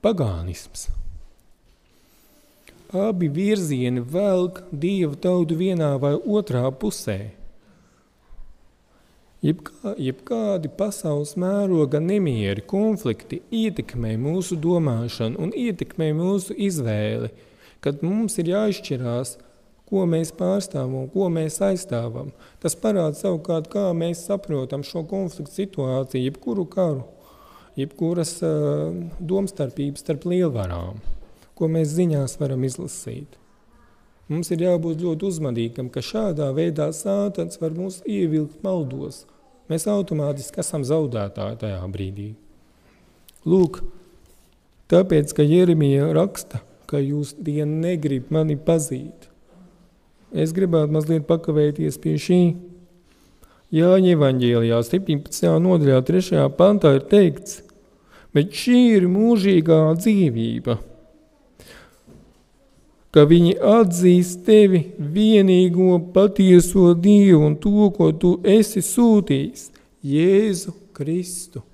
[0.00, 0.86] pagānisms.
[2.96, 7.18] Abi virzieni velk dievu tautu vienā vai otrā pusē.
[9.40, 17.30] Jebkā, jebkādi pasaules mēroga nemieri, konflikti ietekmē mūsu domāšanu un ietekmē mūsu izvēli,
[17.80, 19.38] kad mums ir jāizšķirās,
[19.88, 22.34] ko mēs pārstāvam ko mēs aizstāvam.
[22.60, 27.08] Tas parāda savukārt, kā mēs saprotam šo konfliktu situāciju, jebkuru karu
[27.80, 31.00] jebkuras uh, domstarpības starp lielvarām,
[31.56, 33.39] ko mēs ziņās varam izlasīt.
[34.30, 39.24] Mums ir jābūt ļoti uzmanīgam, ka šādā veidā sātans var mūs ievilkt maldos.
[39.70, 42.28] Mēs automātiski esam zaudētāji tajā brīdī.
[43.50, 43.80] Lūk,
[44.92, 49.26] tāpēc, ka Jeremija raksta, ka jūs dienu negrib mani pazīt.
[50.30, 52.40] Es gribētu mazliet pakavēties pie šī.
[53.74, 55.50] Jāņa evaņģēlijā 17.
[55.66, 56.44] nodaļā 3.
[56.58, 57.64] pantā ir teikts,
[58.34, 60.78] bet šī ir mūžīgā dzīvība,
[63.14, 69.68] ka viņi atzīst tevi vienīgo patieso Dievu un to, ko tu esi sūtījis,
[70.06, 71.64] Jēzu Kristu.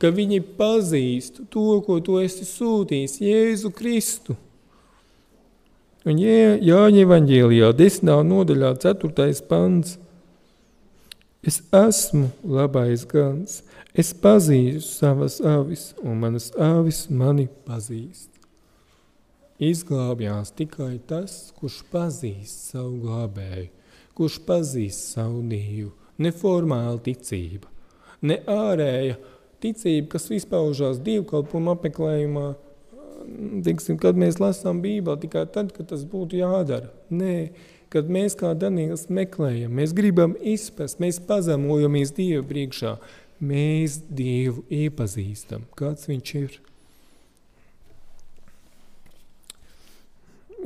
[0.00, 4.36] Ka viņi pazīst to, ko tu esi sūtījis, Jēzu Kristu.
[6.06, 8.10] Un Jāņa evaņģēlijā, 10.
[8.30, 9.30] nodaļā, 4.
[9.48, 9.96] pants.
[11.46, 13.60] Es esmu labais gans,
[13.96, 18.28] Es pazīstu savas avis, un manas avis mani pazīst.
[19.56, 23.70] Izglābjās tikai tas, kurš pazīst savu glābēju,
[24.18, 25.94] kurš pazīst savu dievu.
[26.20, 27.68] Neformāla ticība,
[28.20, 29.16] ne ārēja
[29.64, 32.50] ticība, kas izpaužās dievkalpuma apmeklējumā,
[33.64, 36.92] tiksim, kad mēs lasām Bībeli tikai tad, kad tas būtu jādara.
[37.08, 37.36] Nē,
[37.92, 42.96] kad mēs kā Daniels meklējam, mēs gribam izprast, mēs pazemojamies Dievu priekšā,
[43.40, 46.60] mēs Dievu iepazīstam, kāds Viņš ir.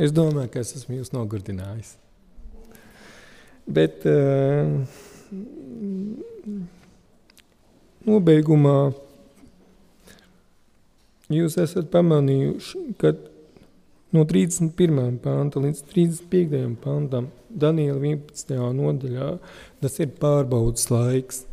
[0.00, 1.92] Es domāju, ka es esmu jūs nogurdinājis.
[3.70, 4.80] Bet uh,
[8.08, 8.78] nobeigumā
[11.30, 13.12] jūs esat pamanījuši, ka
[14.16, 15.20] no 31.
[15.22, 16.64] panta līdz 35.
[16.82, 18.56] pantam Daniela 11.
[18.80, 19.30] nodaļā
[19.84, 21.44] tas ir pārbaudas laiks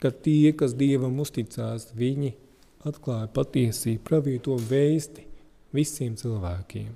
[0.00, 2.32] ka tie, kas Dievam uzticās, viņi
[2.88, 5.26] atklāja patiesību, pravīto vēsti
[5.76, 6.88] visiem cilvēkiem.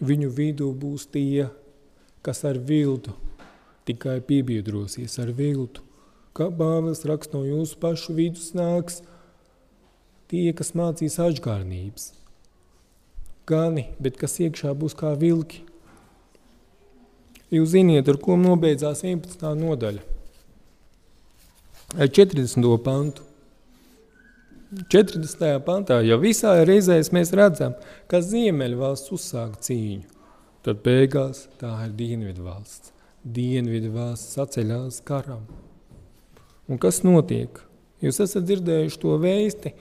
[0.00, 1.50] Viņu vidū būs tie,
[2.24, 3.12] kas ar viltu
[3.88, 5.82] tikai piebiedrosies ar viltu,
[6.30, 9.00] Kā Bāvils raksta no jūsu pašu vidus nāks
[10.30, 12.12] tie, kas mācīs atžgārnības.
[13.50, 15.64] Gani, bet kas iekšā būs kā vilki.
[17.50, 19.42] Jūs ziniet, ar ko nobeidzās 11.
[19.58, 20.04] nodaļa.
[21.98, 22.70] Ar 40.
[22.84, 23.26] pantu.
[24.70, 25.64] 40.
[25.66, 27.72] pantā, ja visā reizēs mēs redzam,
[28.06, 30.04] ka Ziemeļvalsts uzsāk cīņu,
[30.62, 32.92] tad beigās tā ir Dienvidu valsts.
[33.26, 35.42] Dienvidu valsts saceļās karam.
[36.70, 37.58] Un kas notiek?
[37.98, 39.72] Jūs esat dzirdējuši to vēsti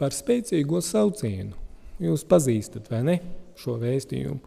[0.00, 1.52] par spēcīgo saucienu.
[2.00, 3.18] Jūs pazīstat, vai ne,
[3.60, 4.40] šo vēstījumu?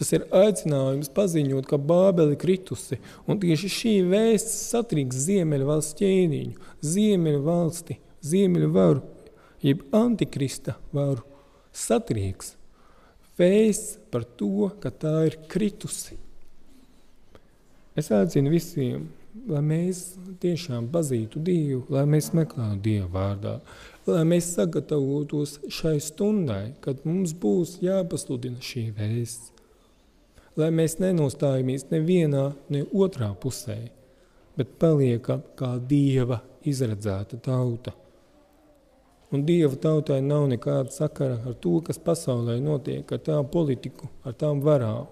[0.00, 8.00] Tas ir aicinājums paziņot, ka Bābele kritusi, un tieši šī vēsts satriks Ziemeļvalsts ķēniņu, Ziemeļvalsti,
[8.26, 9.02] Ziemeļu varu,
[9.64, 11.24] jeb antikrista varu,
[11.72, 12.54] satrieks.
[13.36, 16.16] Vēsts par to, ka tā ir kritusi.
[17.96, 19.08] Es aicinu visiem,
[19.48, 20.04] lai mēs
[20.40, 23.58] tiešām pazītu Dievu, lai mēs meklētu Dievu vārdā,
[24.08, 29.52] lai mēs sagatavotos šai stundai, kad mums būs jāpasludina šī vēsts
[30.56, 33.76] lai mēs nenostājamies nevienā, ne otrā pusē,
[34.56, 37.92] bet paliekam kā Dieva izredzēta tauta.
[39.34, 44.36] Un Dieva tautai nav nekāda sakara ar to, kas pasaulē notiek, ar tām politiku, ar
[44.38, 45.08] tām varām.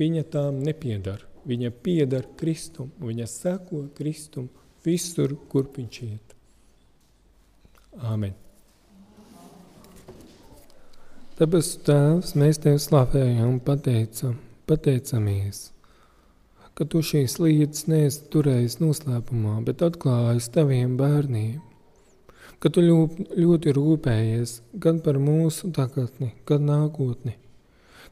[0.00, 1.26] Viņa tām nepiedara.
[1.48, 4.48] Viņa piedara Kristum, viņa seko Kristum
[4.84, 6.34] visur, kur viņš iet.
[8.08, 8.34] Āmen.
[11.38, 15.68] Tāpēc, Tēvs, mēs Tev slavējam un pateicam, pateicamies,
[16.74, 21.60] ka Tu šīs lietas neesi turējis noslēpumā, bet atklājis Taviem bērniem,
[22.58, 27.36] ka Tu ļoti rūpējies gan par mūsu tagadni, gan nākotni,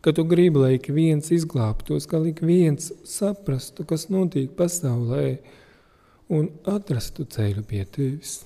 [0.00, 5.38] ka Tu gribi, lai ik viens izglābtos, ka ik viens saprastu, kas notiek pasaulē
[6.30, 8.40] un atrastu ceļu pie Tevis.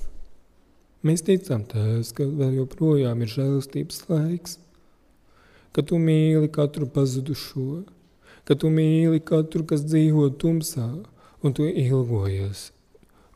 [1.05, 4.59] Mēs ticam, Tēvs, ka vēl joprojām ir žēlstības laiks,
[5.73, 7.85] ka tu mīli katru pazudušo,
[8.45, 10.91] ka tu mīli katru, kas dzīvo tumsā,
[11.41, 12.69] un tu ilgojies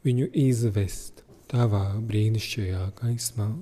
[0.04, 1.23] viņu izvest
[1.54, 3.52] tavā brīnišķīgā gaismā.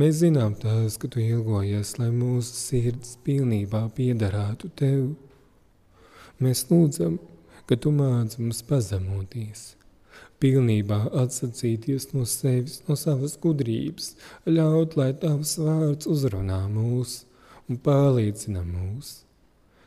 [0.00, 5.10] Mēs zinām tās, ka tu ilgojies, lai mūsu sirds pilnībā piederātu tev.
[6.40, 7.18] Mēs lūdzam,
[7.68, 9.64] ka tu māci mums pazemoties,
[10.40, 14.14] pilnībā atsacīties no sevis, no savas gudrības,
[14.48, 17.20] ļaut, lai tavs vārds uzrunā mūs
[17.68, 19.18] un pārliecina mūs,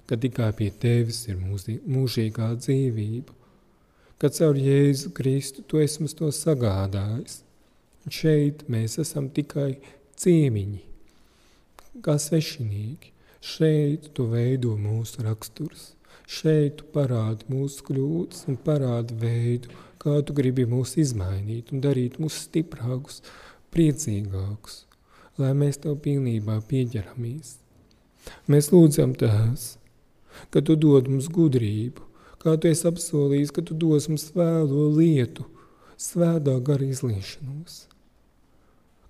[0.05, 3.39] ka tikai pie tevis ir mūžīgā dzīvība,
[4.23, 7.41] ka caur Jēzu Kristu tu esi mums to sagādājis.
[8.07, 9.73] Un šeit mēs esam tikai
[10.23, 10.79] ciemiņi,
[12.05, 13.11] kā svešinīgi.
[13.43, 15.89] Šeit tu veido mūsu raksturs,
[16.23, 22.15] šeit tu parādi mūsu kļūdas un parādi veidu, kā tu gribi mūs izmainīt un darīt
[22.23, 23.19] mūs stiprākus,
[23.75, 24.85] priecīgākus,
[25.43, 27.57] lai mēs tev pilnībā pieķeramies.
[28.47, 29.73] Mēs lūdzam tās,
[30.47, 32.12] ka tu dod mums gudrību,
[32.43, 35.45] kā tu esi apsolījis, ka tu dos mums vēlo lietu,
[35.99, 37.83] svētā gara izliešanos,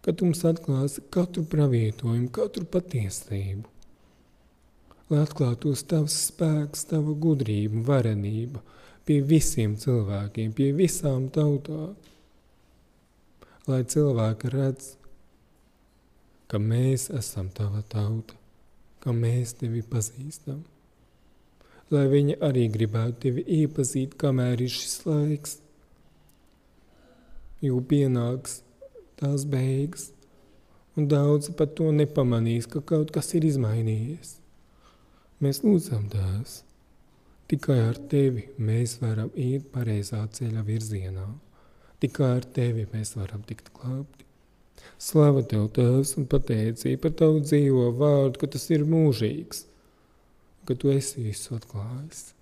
[0.05, 3.65] ka tu mums atklāsi katru pravietojumu, katru patiesību,
[5.09, 8.61] lai atklātos tavs spēks, tava gudrība, varenība,
[9.07, 11.95] pie visiem cilvēkiem, pie visām tautām,
[13.67, 14.93] lai cilvēki redz,
[16.51, 18.37] ka mēs esam tava tauta,
[19.03, 20.61] ka mēs tevi pazīstam.
[21.93, 25.57] Lai viņi arī gribētu tevi iepazīt, kamēr ir šis laiks,
[27.61, 28.61] jo pienāks
[29.19, 30.09] tās beigas,
[30.97, 34.37] un daudzi pat to nepamanīs, ka kaut kas ir izmainījies.
[35.43, 36.61] Mēs lūdzam tās,
[37.53, 41.25] Tikai ar tevi mēs varam iet pareizā ceļa virzienā.
[42.01, 44.25] Tikai ar tevi mēs varam tikt glābti.
[44.97, 49.65] Slava Tev, Tēvs, un pateicība par Tavu dzīvo vārdu, ka tas ir mūžīgs,
[50.67, 52.33] ka Tu esi visu atklājis.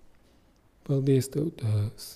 [0.88, 2.08] Paldies Tev, Tēvs!